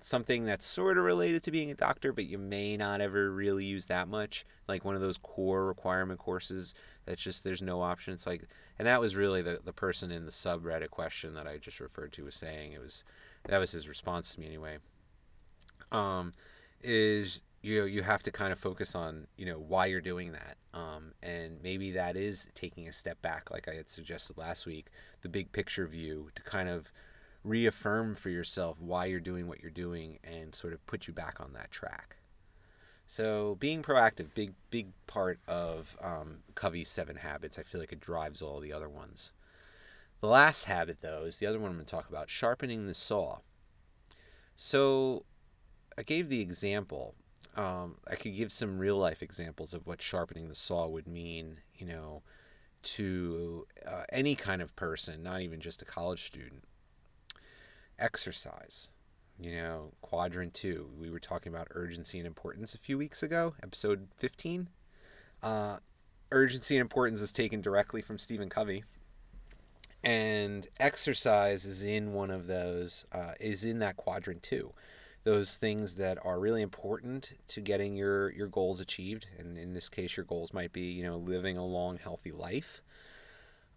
something 0.00 0.44
that's 0.44 0.66
sort 0.66 0.98
of 0.98 1.04
related 1.04 1.42
to 1.44 1.50
being 1.50 1.70
a 1.70 1.74
doctor, 1.74 2.12
but 2.12 2.26
you 2.26 2.38
may 2.38 2.76
not 2.76 3.00
ever 3.00 3.30
really 3.30 3.64
use 3.64 3.86
that 3.86 4.08
much, 4.08 4.44
like 4.68 4.84
one 4.84 4.94
of 4.94 5.00
those 5.00 5.16
core 5.16 5.66
requirement 5.66 6.18
courses 6.18 6.74
that's 7.04 7.22
just 7.22 7.44
there's 7.44 7.62
no 7.62 7.82
option. 7.82 8.14
It's 8.14 8.26
like, 8.26 8.46
and 8.78 8.86
that 8.86 9.00
was 9.00 9.16
really 9.16 9.42
the, 9.42 9.60
the 9.64 9.72
person 9.72 10.10
in 10.10 10.24
the 10.24 10.30
subreddit 10.30 10.90
question 10.90 11.34
that 11.34 11.46
I 11.46 11.58
just 11.58 11.80
referred 11.80 12.12
to 12.14 12.24
was 12.24 12.34
saying 12.34 12.72
it 12.72 12.80
was 12.80 13.04
that 13.48 13.58
was 13.58 13.72
his 13.72 13.88
response 13.88 14.34
to 14.34 14.40
me 14.40 14.46
anyway. 14.46 14.78
Um, 15.92 16.32
is 16.82 17.42
you 17.62 17.80
know 17.80 17.86
you 17.86 18.02
have 18.02 18.22
to 18.22 18.30
kind 18.30 18.52
of 18.52 18.58
focus 18.58 18.94
on 18.94 19.26
you 19.36 19.46
know 19.46 19.58
why 19.58 19.86
you're 19.86 20.00
doing 20.00 20.32
that 20.32 20.56
um, 20.72 21.12
and 21.22 21.58
maybe 21.62 21.90
that 21.90 22.16
is 22.16 22.48
taking 22.54 22.86
a 22.86 22.92
step 22.92 23.20
back 23.22 23.50
like 23.50 23.66
i 23.66 23.74
had 23.74 23.88
suggested 23.88 24.38
last 24.38 24.66
week 24.66 24.86
the 25.22 25.28
big 25.28 25.50
picture 25.52 25.86
view 25.86 26.30
to 26.34 26.42
kind 26.42 26.68
of 26.68 26.92
reaffirm 27.46 28.14
for 28.14 28.28
yourself 28.28 28.80
why 28.80 29.06
you're 29.06 29.20
doing 29.20 29.46
what 29.46 29.60
you're 29.60 29.70
doing 29.70 30.18
and 30.24 30.54
sort 30.54 30.72
of 30.72 30.84
put 30.86 31.06
you 31.06 31.14
back 31.14 31.40
on 31.40 31.52
that 31.52 31.70
track. 31.70 32.16
So 33.06 33.56
being 33.60 33.82
proactive 33.82 34.34
big 34.34 34.54
big 34.70 34.88
part 35.06 35.38
of 35.46 35.96
um, 36.02 36.38
covey's 36.54 36.88
seven 36.88 37.16
habits 37.16 37.58
i 37.58 37.62
feel 37.62 37.80
like 37.80 37.92
it 37.92 38.00
drives 38.00 38.42
all 38.42 38.58
the 38.58 38.72
other 38.72 38.88
ones. 38.88 39.32
The 40.20 40.26
last 40.26 40.64
habit 40.64 40.98
though 41.02 41.24
is 41.24 41.38
the 41.38 41.46
other 41.46 41.60
one 41.60 41.70
i'm 41.70 41.76
going 41.76 41.86
to 41.86 41.90
talk 41.90 42.08
about 42.08 42.30
sharpening 42.30 42.86
the 42.86 42.94
saw. 42.94 43.38
So 44.56 45.24
i 45.96 46.02
gave 46.02 46.28
the 46.28 46.40
example 46.40 47.14
um, 47.56 47.96
I 48.06 48.16
could 48.16 48.36
give 48.36 48.52
some 48.52 48.78
real 48.78 48.96
life 48.96 49.22
examples 49.22 49.72
of 49.72 49.86
what 49.86 50.02
sharpening 50.02 50.48
the 50.48 50.54
saw 50.54 50.86
would 50.86 51.08
mean, 51.08 51.60
you 51.74 51.86
know, 51.86 52.22
to 52.82 53.66
uh, 53.86 54.04
any 54.12 54.34
kind 54.34 54.60
of 54.60 54.76
person, 54.76 55.22
not 55.22 55.40
even 55.40 55.60
just 55.60 55.80
a 55.80 55.86
college 55.86 56.24
student. 56.24 56.64
Exercise. 57.98 58.88
you 59.38 59.54
know, 59.54 59.92
quadrant 60.00 60.54
two. 60.54 60.88
We 60.98 61.10
were 61.10 61.20
talking 61.20 61.52
about 61.52 61.68
urgency 61.72 62.18
and 62.18 62.26
importance 62.26 62.74
a 62.74 62.78
few 62.78 62.96
weeks 62.96 63.22
ago, 63.22 63.54
episode 63.62 64.08
15. 64.16 64.68
Uh, 65.42 65.78
urgency 66.32 66.76
and 66.76 66.80
importance 66.80 67.20
is 67.20 67.32
taken 67.32 67.60
directly 67.60 68.00
from 68.00 68.18
Stephen 68.18 68.48
Covey. 68.48 68.84
And 70.02 70.66
exercise 70.80 71.64
is 71.66 71.82
in 71.84 72.12
one 72.12 72.30
of 72.30 72.46
those, 72.46 73.04
uh, 73.12 73.32
is 73.40 73.64
in 73.64 73.80
that 73.80 73.96
quadrant 73.96 74.42
two. 74.42 74.72
Those 75.24 75.56
things 75.56 75.96
that 75.96 76.18
are 76.24 76.38
really 76.38 76.62
important 76.62 77.34
to 77.48 77.60
getting 77.60 77.96
your, 77.96 78.30
your 78.32 78.46
goals 78.46 78.80
achieved. 78.80 79.26
And 79.38 79.58
in 79.58 79.74
this 79.74 79.88
case, 79.88 80.16
your 80.16 80.24
goals 80.24 80.54
might 80.54 80.72
be, 80.72 80.92
you 80.92 81.02
know, 81.02 81.16
living 81.16 81.56
a 81.58 81.66
long, 81.66 81.98
healthy 81.98 82.30
life. 82.32 82.80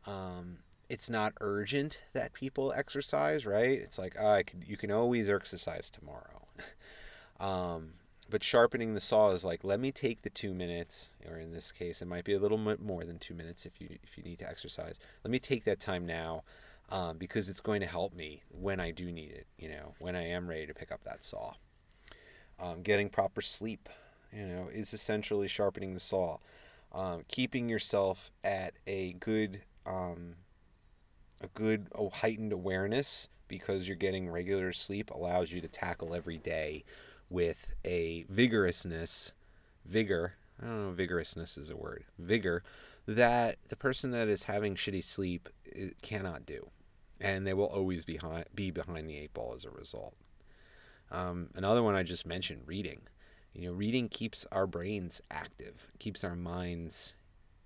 Um, 0.05 0.59
it's 0.89 1.09
not 1.09 1.33
urgent 1.39 1.99
that 2.13 2.33
people 2.33 2.73
exercise, 2.73 3.45
right? 3.45 3.77
It's 3.79 3.99
like, 3.99 4.15
oh, 4.19 4.31
I 4.31 4.43
could, 4.43 4.63
you 4.67 4.75
can 4.75 4.91
always 4.91 5.29
exercise 5.29 5.89
tomorrow. 5.89 6.47
um, 7.39 7.93
but 8.29 8.43
sharpening 8.43 8.95
the 8.95 8.99
saw 8.99 9.31
is 9.31 9.45
like, 9.45 9.63
let 9.63 9.79
me 9.79 9.91
take 9.91 10.23
the 10.23 10.29
two 10.29 10.53
minutes, 10.53 11.11
or 11.29 11.37
in 11.37 11.51
this 11.51 11.71
case, 11.71 12.01
it 12.01 12.07
might 12.07 12.25
be 12.25 12.33
a 12.33 12.39
little 12.39 12.57
bit 12.57 12.81
more 12.81 13.03
than 13.03 13.19
two 13.19 13.33
minutes 13.33 13.65
if 13.65 13.79
you 13.79 13.97
if 14.03 14.17
you 14.17 14.23
need 14.23 14.39
to 14.39 14.49
exercise. 14.49 14.99
Let 15.23 15.31
me 15.31 15.39
take 15.39 15.63
that 15.63 15.79
time 15.79 16.05
now, 16.05 16.43
um, 16.89 17.17
because 17.17 17.49
it's 17.49 17.61
going 17.61 17.81
to 17.81 17.87
help 17.87 18.13
me 18.13 18.43
when 18.49 18.79
I 18.79 18.91
do 18.91 19.11
need 19.11 19.31
it. 19.31 19.47
You 19.57 19.69
know, 19.69 19.93
when 19.99 20.15
I 20.15 20.27
am 20.27 20.47
ready 20.47 20.67
to 20.67 20.73
pick 20.73 20.91
up 20.91 21.03
that 21.05 21.23
saw. 21.23 21.53
Um, 22.59 22.81
getting 22.81 23.09
proper 23.09 23.41
sleep, 23.41 23.89
you 24.33 24.45
know, 24.45 24.69
is 24.71 24.93
essentially 24.93 25.47
sharpening 25.47 25.93
the 25.93 25.99
saw. 25.99 26.37
Um, 26.91 27.23
keeping 27.27 27.69
yourself 27.69 28.31
at 28.43 28.73
a 28.85 29.13
good 29.13 29.61
um, 29.85 30.35
a 31.41 31.47
good 31.47 31.87
oh, 31.95 32.09
heightened 32.09 32.53
awareness 32.53 33.27
because 33.47 33.87
you're 33.87 33.97
getting 33.97 34.29
regular 34.29 34.71
sleep 34.73 35.09
allows 35.11 35.51
you 35.51 35.61
to 35.61 35.67
tackle 35.67 36.13
every 36.13 36.37
day 36.37 36.83
with 37.29 37.71
a 37.85 38.25
vigorousness, 38.31 39.31
vigor. 39.85 40.33
I 40.61 40.65
don't 40.65 40.87
know, 40.87 40.93
vigorousness 40.93 41.57
is 41.57 41.69
a 41.69 41.75
word. 41.75 42.05
Vigor 42.17 42.63
that 43.05 43.57
the 43.69 43.75
person 43.75 44.11
that 44.11 44.27
is 44.27 44.43
having 44.43 44.75
shitty 44.75 45.03
sleep 45.03 45.49
eh, 45.75 45.89
cannot 46.01 46.45
do, 46.45 46.69
and 47.19 47.45
they 47.45 47.53
will 47.53 47.65
always 47.65 48.05
be 48.05 48.13
behind 48.13 48.45
be 48.53 48.71
behind 48.71 49.09
the 49.09 49.17
eight 49.17 49.33
ball 49.33 49.53
as 49.55 49.65
a 49.65 49.69
result. 49.69 50.15
Um, 51.11 51.49
another 51.55 51.81
one 51.81 51.95
I 51.95 52.03
just 52.03 52.25
mentioned, 52.25 52.61
reading. 52.65 53.01
You 53.53 53.67
know, 53.67 53.73
reading 53.73 54.09
keeps 54.09 54.45
our 54.51 54.67
brains 54.67 55.21
active, 55.31 55.91
keeps 55.97 56.23
our 56.23 56.35
minds, 56.35 57.15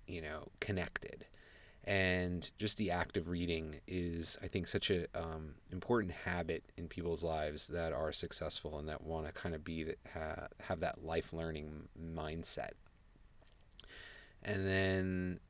you 0.06 0.22
know, 0.22 0.48
connected 0.60 1.26
and 1.86 2.50
just 2.58 2.78
the 2.78 2.90
act 2.90 3.16
of 3.16 3.28
reading 3.28 3.76
is 3.86 4.38
i 4.42 4.48
think 4.48 4.66
such 4.66 4.90
a 4.90 5.06
um, 5.14 5.54
important 5.70 6.12
habit 6.12 6.64
in 6.76 6.88
people's 6.88 7.22
lives 7.22 7.68
that 7.68 7.92
are 7.92 8.12
successful 8.12 8.78
and 8.78 8.88
that 8.88 9.02
want 9.02 9.26
to 9.26 9.32
kind 9.32 9.54
of 9.54 9.64
be 9.64 9.92
ha- 10.12 10.48
have 10.60 10.80
that 10.80 11.04
life 11.04 11.32
learning 11.32 11.88
mindset. 12.00 12.70
And 14.42 14.66
then 14.66 15.40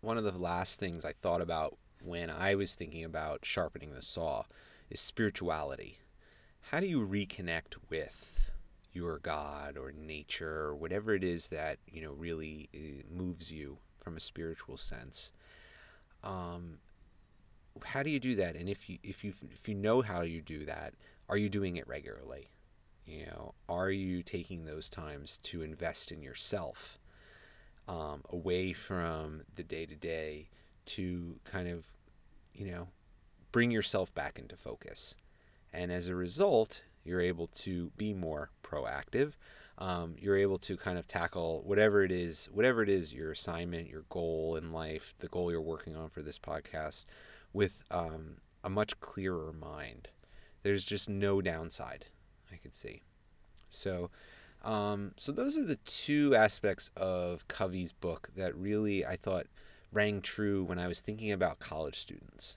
one 0.00 0.18
of 0.18 0.24
the 0.24 0.32
last 0.32 0.80
things 0.80 1.04
i 1.04 1.12
thought 1.12 1.40
about 1.40 1.76
when 2.02 2.30
i 2.30 2.54
was 2.54 2.74
thinking 2.74 3.04
about 3.04 3.44
sharpening 3.44 3.92
the 3.92 4.02
saw 4.02 4.44
is 4.90 5.00
spirituality. 5.00 5.98
How 6.70 6.80
do 6.80 6.86
you 6.86 7.06
reconnect 7.06 7.76
with 7.90 8.52
your 8.92 9.18
god 9.18 9.76
or 9.76 9.92
nature 9.92 10.66
or 10.66 10.76
whatever 10.76 11.12
it 11.12 11.24
is 11.24 11.48
that 11.48 11.78
you 11.90 12.00
know 12.00 12.12
really 12.12 12.68
uh, 12.74 13.02
moves 13.12 13.50
you 13.50 13.78
from 13.98 14.16
a 14.16 14.20
spiritual 14.20 14.76
sense 14.76 15.32
um, 16.24 16.78
how 17.84 18.02
do 18.02 18.10
you 18.10 18.18
do 18.18 18.34
that? 18.36 18.56
And 18.56 18.68
if 18.68 18.88
you 18.88 18.98
if 19.02 19.22
you 19.22 19.32
if 19.52 19.68
you 19.68 19.74
know 19.74 20.02
how 20.02 20.22
you 20.22 20.40
do 20.40 20.64
that, 20.64 20.94
are 21.28 21.36
you 21.36 21.48
doing 21.48 21.76
it 21.76 21.86
regularly? 21.86 22.50
You 23.06 23.26
know, 23.26 23.54
are 23.68 23.90
you 23.90 24.22
taking 24.22 24.64
those 24.64 24.88
times 24.88 25.38
to 25.44 25.62
invest 25.62 26.10
in 26.10 26.22
yourself, 26.22 26.98
um, 27.86 28.22
away 28.30 28.72
from 28.72 29.42
the 29.54 29.62
day 29.62 29.84
to 29.84 29.94
day, 29.94 30.48
to 30.86 31.38
kind 31.44 31.68
of, 31.68 31.84
you 32.54 32.66
know, 32.66 32.88
bring 33.52 33.70
yourself 33.70 34.14
back 34.14 34.38
into 34.38 34.56
focus, 34.56 35.14
and 35.72 35.92
as 35.92 36.08
a 36.08 36.14
result, 36.14 36.82
you're 37.04 37.20
able 37.20 37.46
to 37.48 37.90
be 37.98 38.14
more 38.14 38.50
proactive, 38.62 39.32
um, 39.78 40.14
you're 40.18 40.36
able 40.36 40.58
to 40.58 40.76
kind 40.76 40.98
of 40.98 41.06
tackle 41.06 41.62
whatever 41.64 42.04
it 42.04 42.12
is, 42.12 42.48
whatever 42.52 42.82
it 42.82 42.88
is, 42.88 43.12
your 43.12 43.32
assignment, 43.32 43.88
your 43.88 44.04
goal 44.08 44.56
in 44.56 44.72
life, 44.72 45.14
the 45.18 45.28
goal 45.28 45.50
you're 45.50 45.60
working 45.60 45.96
on 45.96 46.08
for 46.10 46.22
this 46.22 46.38
podcast, 46.38 47.06
with 47.52 47.82
um, 47.90 48.36
a 48.62 48.70
much 48.70 48.98
clearer 49.00 49.52
mind. 49.52 50.08
There's 50.62 50.84
just 50.84 51.08
no 51.08 51.40
downside 51.40 52.06
I 52.52 52.56
could 52.56 52.74
see. 52.74 53.02
So, 53.68 54.10
um, 54.62 55.12
so 55.16 55.32
those 55.32 55.58
are 55.58 55.64
the 55.64 55.76
two 55.76 56.34
aspects 56.34 56.90
of 56.96 57.46
Covey's 57.48 57.92
book 57.92 58.30
that 58.36 58.56
really 58.56 59.04
I 59.04 59.16
thought 59.16 59.46
rang 59.92 60.22
true 60.22 60.64
when 60.64 60.78
I 60.78 60.88
was 60.88 61.00
thinking 61.00 61.32
about 61.32 61.58
college 61.58 61.98
students. 61.98 62.56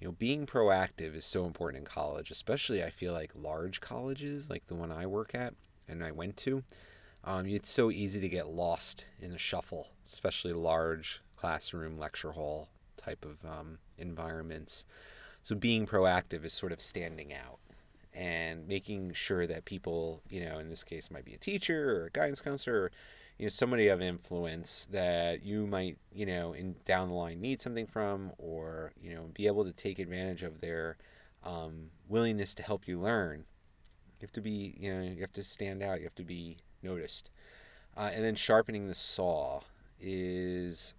You 0.00 0.08
know, 0.08 0.12
being 0.12 0.46
proactive 0.46 1.14
is 1.14 1.24
so 1.24 1.46
important 1.46 1.80
in 1.80 1.86
college, 1.86 2.30
especially 2.30 2.84
I 2.84 2.90
feel 2.90 3.12
like 3.12 3.30
large 3.34 3.80
colleges 3.80 4.50
like 4.50 4.66
the 4.66 4.74
one 4.74 4.92
I 4.92 5.06
work 5.06 5.34
at 5.34 5.54
and 5.88 6.04
I 6.04 6.10
went 6.10 6.36
to, 6.38 6.62
um, 7.24 7.46
it's 7.46 7.70
so 7.70 7.90
easy 7.90 8.20
to 8.20 8.28
get 8.28 8.48
lost 8.48 9.06
in 9.20 9.32
a 9.32 9.38
shuffle, 9.38 9.88
especially 10.06 10.52
large 10.52 11.22
classroom, 11.36 11.98
lecture 11.98 12.32
hall 12.32 12.68
type 12.96 13.24
of 13.24 13.44
um, 13.44 13.78
environments. 13.98 14.84
So 15.42 15.54
being 15.54 15.86
proactive 15.86 16.44
is 16.44 16.52
sort 16.52 16.72
of 16.72 16.80
standing 16.80 17.32
out 17.32 17.58
and 18.12 18.66
making 18.66 19.12
sure 19.12 19.46
that 19.46 19.64
people, 19.64 20.22
you 20.30 20.44
know, 20.44 20.58
in 20.58 20.70
this 20.70 20.82
case 20.82 21.10
might 21.10 21.24
be 21.24 21.34
a 21.34 21.38
teacher 21.38 22.00
or 22.00 22.06
a 22.06 22.10
guidance 22.10 22.40
counselor, 22.40 22.84
or, 22.84 22.90
you 23.38 23.44
know, 23.44 23.50
somebody 23.50 23.88
of 23.88 24.00
influence 24.00 24.86
that 24.90 25.44
you 25.44 25.66
might, 25.66 25.98
you 26.14 26.24
know, 26.24 26.52
in 26.52 26.76
down 26.84 27.08
the 27.08 27.14
line 27.14 27.40
need 27.40 27.60
something 27.60 27.86
from, 27.86 28.32
or 28.38 28.92
you 29.00 29.14
know, 29.14 29.28
be 29.34 29.46
able 29.46 29.64
to 29.64 29.72
take 29.72 29.98
advantage 29.98 30.42
of 30.42 30.60
their 30.60 30.96
um, 31.44 31.90
willingness 32.08 32.54
to 32.54 32.62
help 32.62 32.88
you 32.88 32.98
learn 32.98 33.44
you 34.18 34.26
have 34.26 34.32
to 34.32 34.40
be, 34.40 34.74
you 34.78 34.92
know, 34.92 35.02
you 35.02 35.20
have 35.20 35.32
to 35.34 35.42
stand 35.42 35.82
out. 35.82 35.98
You 35.98 36.04
have 36.04 36.14
to 36.16 36.24
be 36.24 36.58
noticed. 36.82 37.30
Uh, 37.96 38.10
and 38.12 38.24
then 38.24 38.34
sharpening 38.34 38.88
the 38.88 38.94
saw 38.94 39.60
is 40.00 40.94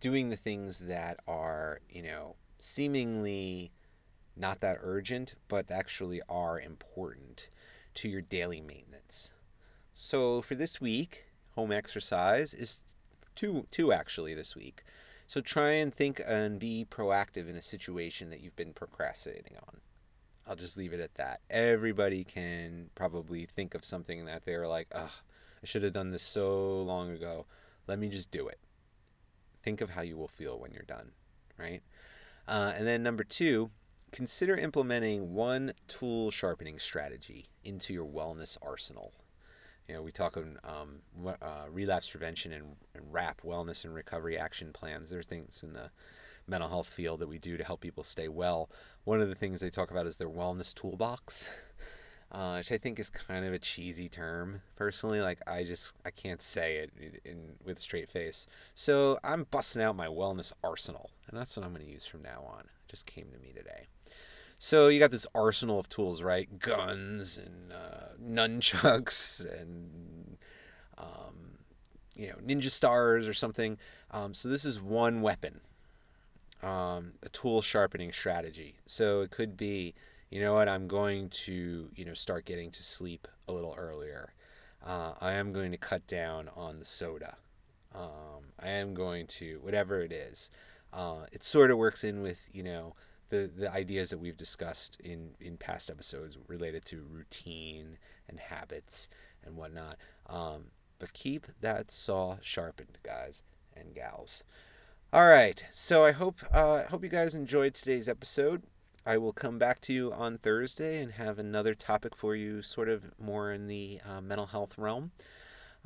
doing 0.00 0.30
the 0.30 0.36
things 0.36 0.80
that 0.80 1.18
are, 1.26 1.80
you 1.90 2.02
know, 2.02 2.36
seemingly 2.58 3.72
not 4.36 4.60
that 4.60 4.78
urgent, 4.80 5.34
but 5.48 5.70
actually 5.70 6.20
are 6.28 6.60
important 6.60 7.48
to 7.94 8.08
your 8.08 8.22
daily 8.22 8.60
maintenance. 8.60 9.32
So 9.92 10.40
for 10.42 10.54
this 10.54 10.80
week, 10.80 11.24
home 11.54 11.72
exercise 11.72 12.54
is 12.54 12.84
two 13.34 13.66
two 13.70 13.92
actually 13.92 14.34
this 14.34 14.54
week. 14.54 14.84
So 15.26 15.40
try 15.40 15.70
and 15.72 15.92
think 15.92 16.22
and 16.26 16.58
be 16.58 16.86
proactive 16.88 17.48
in 17.50 17.56
a 17.56 17.62
situation 17.62 18.30
that 18.30 18.40
you've 18.40 18.56
been 18.56 18.72
procrastinating 18.72 19.56
on. 19.66 19.80
I'll 20.48 20.56
just 20.56 20.78
leave 20.78 20.94
it 20.94 21.00
at 21.00 21.14
that. 21.16 21.40
Everybody 21.50 22.24
can 22.24 22.88
probably 22.94 23.44
think 23.44 23.74
of 23.74 23.84
something 23.84 24.24
that 24.24 24.44
they're 24.46 24.66
like, 24.66 24.88
ugh, 24.94 25.10
I 25.62 25.66
should 25.66 25.82
have 25.82 25.92
done 25.92 26.10
this 26.10 26.22
so 26.22 26.80
long 26.82 27.10
ago. 27.10 27.44
Let 27.86 27.98
me 27.98 28.08
just 28.08 28.30
do 28.30 28.48
it. 28.48 28.58
Think 29.62 29.82
of 29.82 29.90
how 29.90 30.00
you 30.00 30.16
will 30.16 30.28
feel 30.28 30.58
when 30.58 30.72
you're 30.72 30.82
done, 30.82 31.10
right? 31.58 31.82
Uh, 32.46 32.72
and 32.74 32.86
then 32.86 33.02
number 33.02 33.24
two, 33.24 33.70
consider 34.10 34.56
implementing 34.56 35.34
one 35.34 35.72
tool 35.86 36.30
sharpening 36.30 36.78
strategy 36.78 37.46
into 37.62 37.92
your 37.92 38.06
wellness 38.06 38.56
arsenal. 38.62 39.12
You 39.86 39.96
know, 39.96 40.02
we 40.02 40.12
talk 40.12 40.36
on 40.36 40.58
um, 40.64 41.00
uh, 41.42 41.64
relapse 41.70 42.08
prevention 42.08 42.52
and, 42.52 42.76
and 42.94 43.12
WRAP, 43.12 43.42
wellness 43.42 43.84
and 43.84 43.94
recovery 43.94 44.38
action 44.38 44.72
plans. 44.72 45.10
There 45.10 45.20
are 45.20 45.22
things 45.22 45.62
in 45.62 45.74
the 45.74 45.90
mental 46.48 46.68
health 46.68 46.88
field 46.88 47.20
that 47.20 47.28
we 47.28 47.38
do 47.38 47.56
to 47.56 47.64
help 47.64 47.80
people 47.80 48.04
stay 48.04 48.28
well. 48.28 48.70
One 49.04 49.20
of 49.20 49.28
the 49.28 49.34
things 49.34 49.60
they 49.60 49.70
talk 49.70 49.90
about 49.90 50.06
is 50.06 50.16
their 50.16 50.28
wellness 50.28 50.74
toolbox, 50.74 51.50
uh, 52.32 52.56
which 52.56 52.72
I 52.72 52.78
think 52.78 52.98
is 52.98 53.10
kind 53.10 53.44
of 53.44 53.52
a 53.52 53.58
cheesy 53.58 54.08
term. 54.08 54.62
Personally, 54.76 55.20
like 55.20 55.40
I 55.46 55.64
just 55.64 55.94
I 56.04 56.10
can't 56.10 56.42
say 56.42 56.76
it 56.76 56.92
in, 56.98 57.30
in 57.30 57.38
with 57.64 57.78
a 57.78 57.80
straight 57.80 58.10
face. 58.10 58.46
So 58.74 59.18
I'm 59.22 59.46
busting 59.50 59.82
out 59.82 59.96
my 59.96 60.08
wellness 60.08 60.52
arsenal, 60.64 61.10
and 61.28 61.38
that's 61.38 61.56
what 61.56 61.64
I'm 61.64 61.72
going 61.72 61.84
to 61.84 61.92
use 61.92 62.06
from 62.06 62.22
now 62.22 62.44
on. 62.52 62.60
It 62.60 62.88
just 62.88 63.06
came 63.06 63.26
to 63.32 63.38
me 63.38 63.52
today. 63.54 63.86
So 64.58 64.88
you 64.88 64.98
got 64.98 65.12
this 65.12 65.26
arsenal 65.34 65.78
of 65.78 65.88
tools, 65.88 66.22
right? 66.22 66.58
Guns 66.58 67.38
and 67.38 67.72
uh, 67.72 68.16
nunchucks 68.20 69.46
and 69.60 70.36
um, 70.98 71.58
you 72.16 72.28
know 72.28 72.36
ninja 72.44 72.70
stars 72.70 73.28
or 73.28 73.34
something. 73.34 73.78
Um, 74.10 74.34
so 74.34 74.48
this 74.48 74.64
is 74.64 74.80
one 74.80 75.20
weapon 75.20 75.60
um, 76.62 77.12
a 77.22 77.28
tool 77.28 77.62
sharpening 77.62 78.12
strategy. 78.12 78.76
So 78.86 79.20
it 79.20 79.30
could 79.30 79.56
be, 79.56 79.94
you 80.30 80.40
know 80.40 80.54
what, 80.54 80.68
I'm 80.68 80.88
going 80.88 81.30
to, 81.30 81.90
you 81.94 82.04
know, 82.04 82.14
start 82.14 82.44
getting 82.44 82.70
to 82.72 82.82
sleep 82.82 83.28
a 83.46 83.52
little 83.52 83.74
earlier. 83.76 84.34
Uh, 84.84 85.12
I 85.20 85.32
am 85.32 85.52
going 85.52 85.72
to 85.72 85.78
cut 85.78 86.06
down 86.06 86.48
on 86.56 86.78
the 86.78 86.84
soda. 86.84 87.36
Um, 87.94 88.52
I 88.60 88.68
am 88.68 88.94
going 88.94 89.26
to, 89.26 89.58
whatever 89.62 90.00
it 90.00 90.12
is. 90.12 90.50
Uh, 90.92 91.26
it 91.32 91.42
sort 91.42 91.70
of 91.70 91.78
works 91.78 92.04
in 92.04 92.22
with, 92.22 92.48
you 92.52 92.62
know, 92.62 92.94
the 93.30 93.50
the 93.54 93.70
ideas 93.70 94.10
that 94.10 94.18
we've 94.18 94.36
discussed 94.36 94.98
in 95.00 95.34
in 95.40 95.56
past 95.56 95.90
episodes 95.90 96.38
related 96.46 96.84
to 96.86 97.04
routine 97.10 97.98
and 98.28 98.40
habits 98.40 99.08
and 99.44 99.56
whatnot. 99.56 99.96
Um, 100.26 100.70
but 100.98 101.12
keep 101.12 101.46
that 101.60 101.90
saw 101.90 102.38
sharpened, 102.40 102.98
guys 103.02 103.42
and 103.76 103.94
gals. 103.94 104.44
All 105.10 105.26
right, 105.26 105.64
so 105.72 106.04
I 106.04 106.12
hope 106.12 106.40
uh, 106.52 106.82
hope 106.82 107.02
you 107.02 107.08
guys 107.08 107.34
enjoyed 107.34 107.72
today's 107.72 108.10
episode. 108.10 108.64
I 109.06 109.16
will 109.16 109.32
come 109.32 109.58
back 109.58 109.80
to 109.82 109.92
you 109.94 110.12
on 110.12 110.36
Thursday 110.36 111.00
and 111.00 111.12
have 111.12 111.38
another 111.38 111.74
topic 111.74 112.14
for 112.14 112.36
you, 112.36 112.60
sort 112.60 112.90
of 112.90 113.18
more 113.18 113.50
in 113.50 113.68
the 113.68 114.02
uh, 114.06 114.20
mental 114.20 114.48
health 114.48 114.76
realm. 114.76 115.12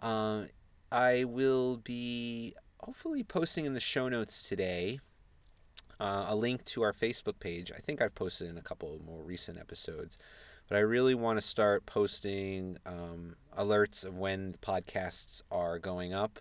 Uh, 0.01 0.47
I 0.91 1.23
will 1.23 1.77
be 1.77 2.57
hopefully 2.81 3.23
posting 3.23 3.65
in 3.65 3.75
the 3.75 3.81
show 3.81 4.09
notes 4.09 4.49
today 4.49 4.99
uh, 6.01 6.27
a 6.27 6.35
link 6.35 6.65
to 6.65 6.83
our 6.83 6.93
Facebook 6.93 7.39
page. 7.39 7.71
I 7.71 7.79
think 7.79 8.03
I've 8.03 8.17
posted 8.17 8.49
in 8.49 8.59
a 8.59 8.63
couple 8.63 8.93
of 8.93 9.05
more 9.05 9.23
recent 9.23 9.57
episodes, 9.57 10.19
but 10.69 10.77
I 10.77 10.81
really 10.81 11.15
want 11.15 11.37
to 11.37 11.47
start 11.47 11.87
posting 11.87 12.77
um, 12.85 13.37
alerts 13.57 14.05
of 14.05 14.19
when 14.19 14.57
podcasts 14.61 15.43
are 15.49 15.79
going 15.79 16.13
up 16.13 16.41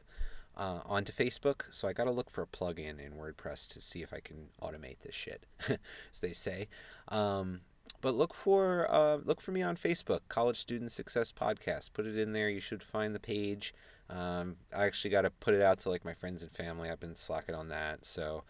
uh, 0.61 0.79
onto 0.85 1.11
Facebook. 1.11 1.63
So 1.71 1.87
I 1.87 1.93
got 1.93 2.03
to 2.03 2.11
look 2.11 2.29
for 2.29 2.43
a 2.43 2.45
plugin 2.45 2.99
in 2.99 3.13
WordPress 3.13 3.67
to 3.69 3.81
see 3.81 4.03
if 4.03 4.13
I 4.13 4.19
can 4.19 4.49
automate 4.61 4.99
this 4.99 5.15
shit, 5.15 5.47
as 5.67 6.19
they 6.21 6.33
say. 6.33 6.67
Um, 7.07 7.61
but 7.99 8.13
look 8.13 8.35
for 8.35 8.87
uh, 8.93 9.17
look 9.25 9.41
for 9.41 9.51
me 9.51 9.63
on 9.63 9.75
Facebook, 9.75 10.19
College 10.29 10.57
Student 10.57 10.91
Success 10.91 11.31
Podcast. 11.31 11.93
Put 11.93 12.05
it 12.05 12.15
in 12.15 12.33
there. 12.33 12.47
You 12.47 12.59
should 12.59 12.83
find 12.83 13.15
the 13.15 13.19
page. 13.19 13.73
Um, 14.07 14.57
I 14.75 14.85
actually 14.85 15.09
got 15.09 15.23
to 15.23 15.31
put 15.31 15.55
it 15.55 15.63
out 15.63 15.79
to 15.79 15.89
like 15.89 16.05
my 16.05 16.13
friends 16.13 16.43
and 16.43 16.51
family. 16.51 16.91
I've 16.91 16.99
been 16.99 17.15
slacking 17.15 17.55
on 17.55 17.69
that. 17.69 18.05
So 18.05 18.43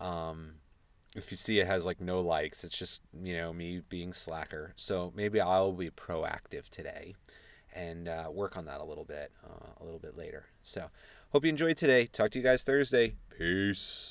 um, 0.00 0.54
if 1.16 1.32
you 1.32 1.36
see 1.36 1.58
it 1.58 1.66
has 1.66 1.84
like 1.84 2.00
no 2.00 2.20
likes, 2.20 2.62
it's 2.62 2.78
just 2.78 3.02
you 3.20 3.36
know 3.36 3.52
me 3.52 3.82
being 3.88 4.12
slacker. 4.12 4.74
So 4.76 5.12
maybe 5.16 5.40
I'll 5.40 5.72
be 5.72 5.90
proactive 5.90 6.68
today 6.68 7.16
and 7.74 8.08
uh, 8.08 8.28
work 8.32 8.56
on 8.56 8.64
that 8.66 8.80
a 8.80 8.84
little 8.84 9.04
bit 9.04 9.32
uh, 9.44 9.70
a 9.80 9.84
little 9.84 10.00
bit 10.00 10.16
later. 10.16 10.46
So 10.62 10.88
hope 11.30 11.44
you 11.44 11.50
enjoyed 11.50 11.76
today. 11.76 12.06
Talk 12.06 12.30
to 12.30 12.38
you 12.38 12.44
guys 12.44 12.62
Thursday. 12.62 13.16
Peace. 13.36 14.06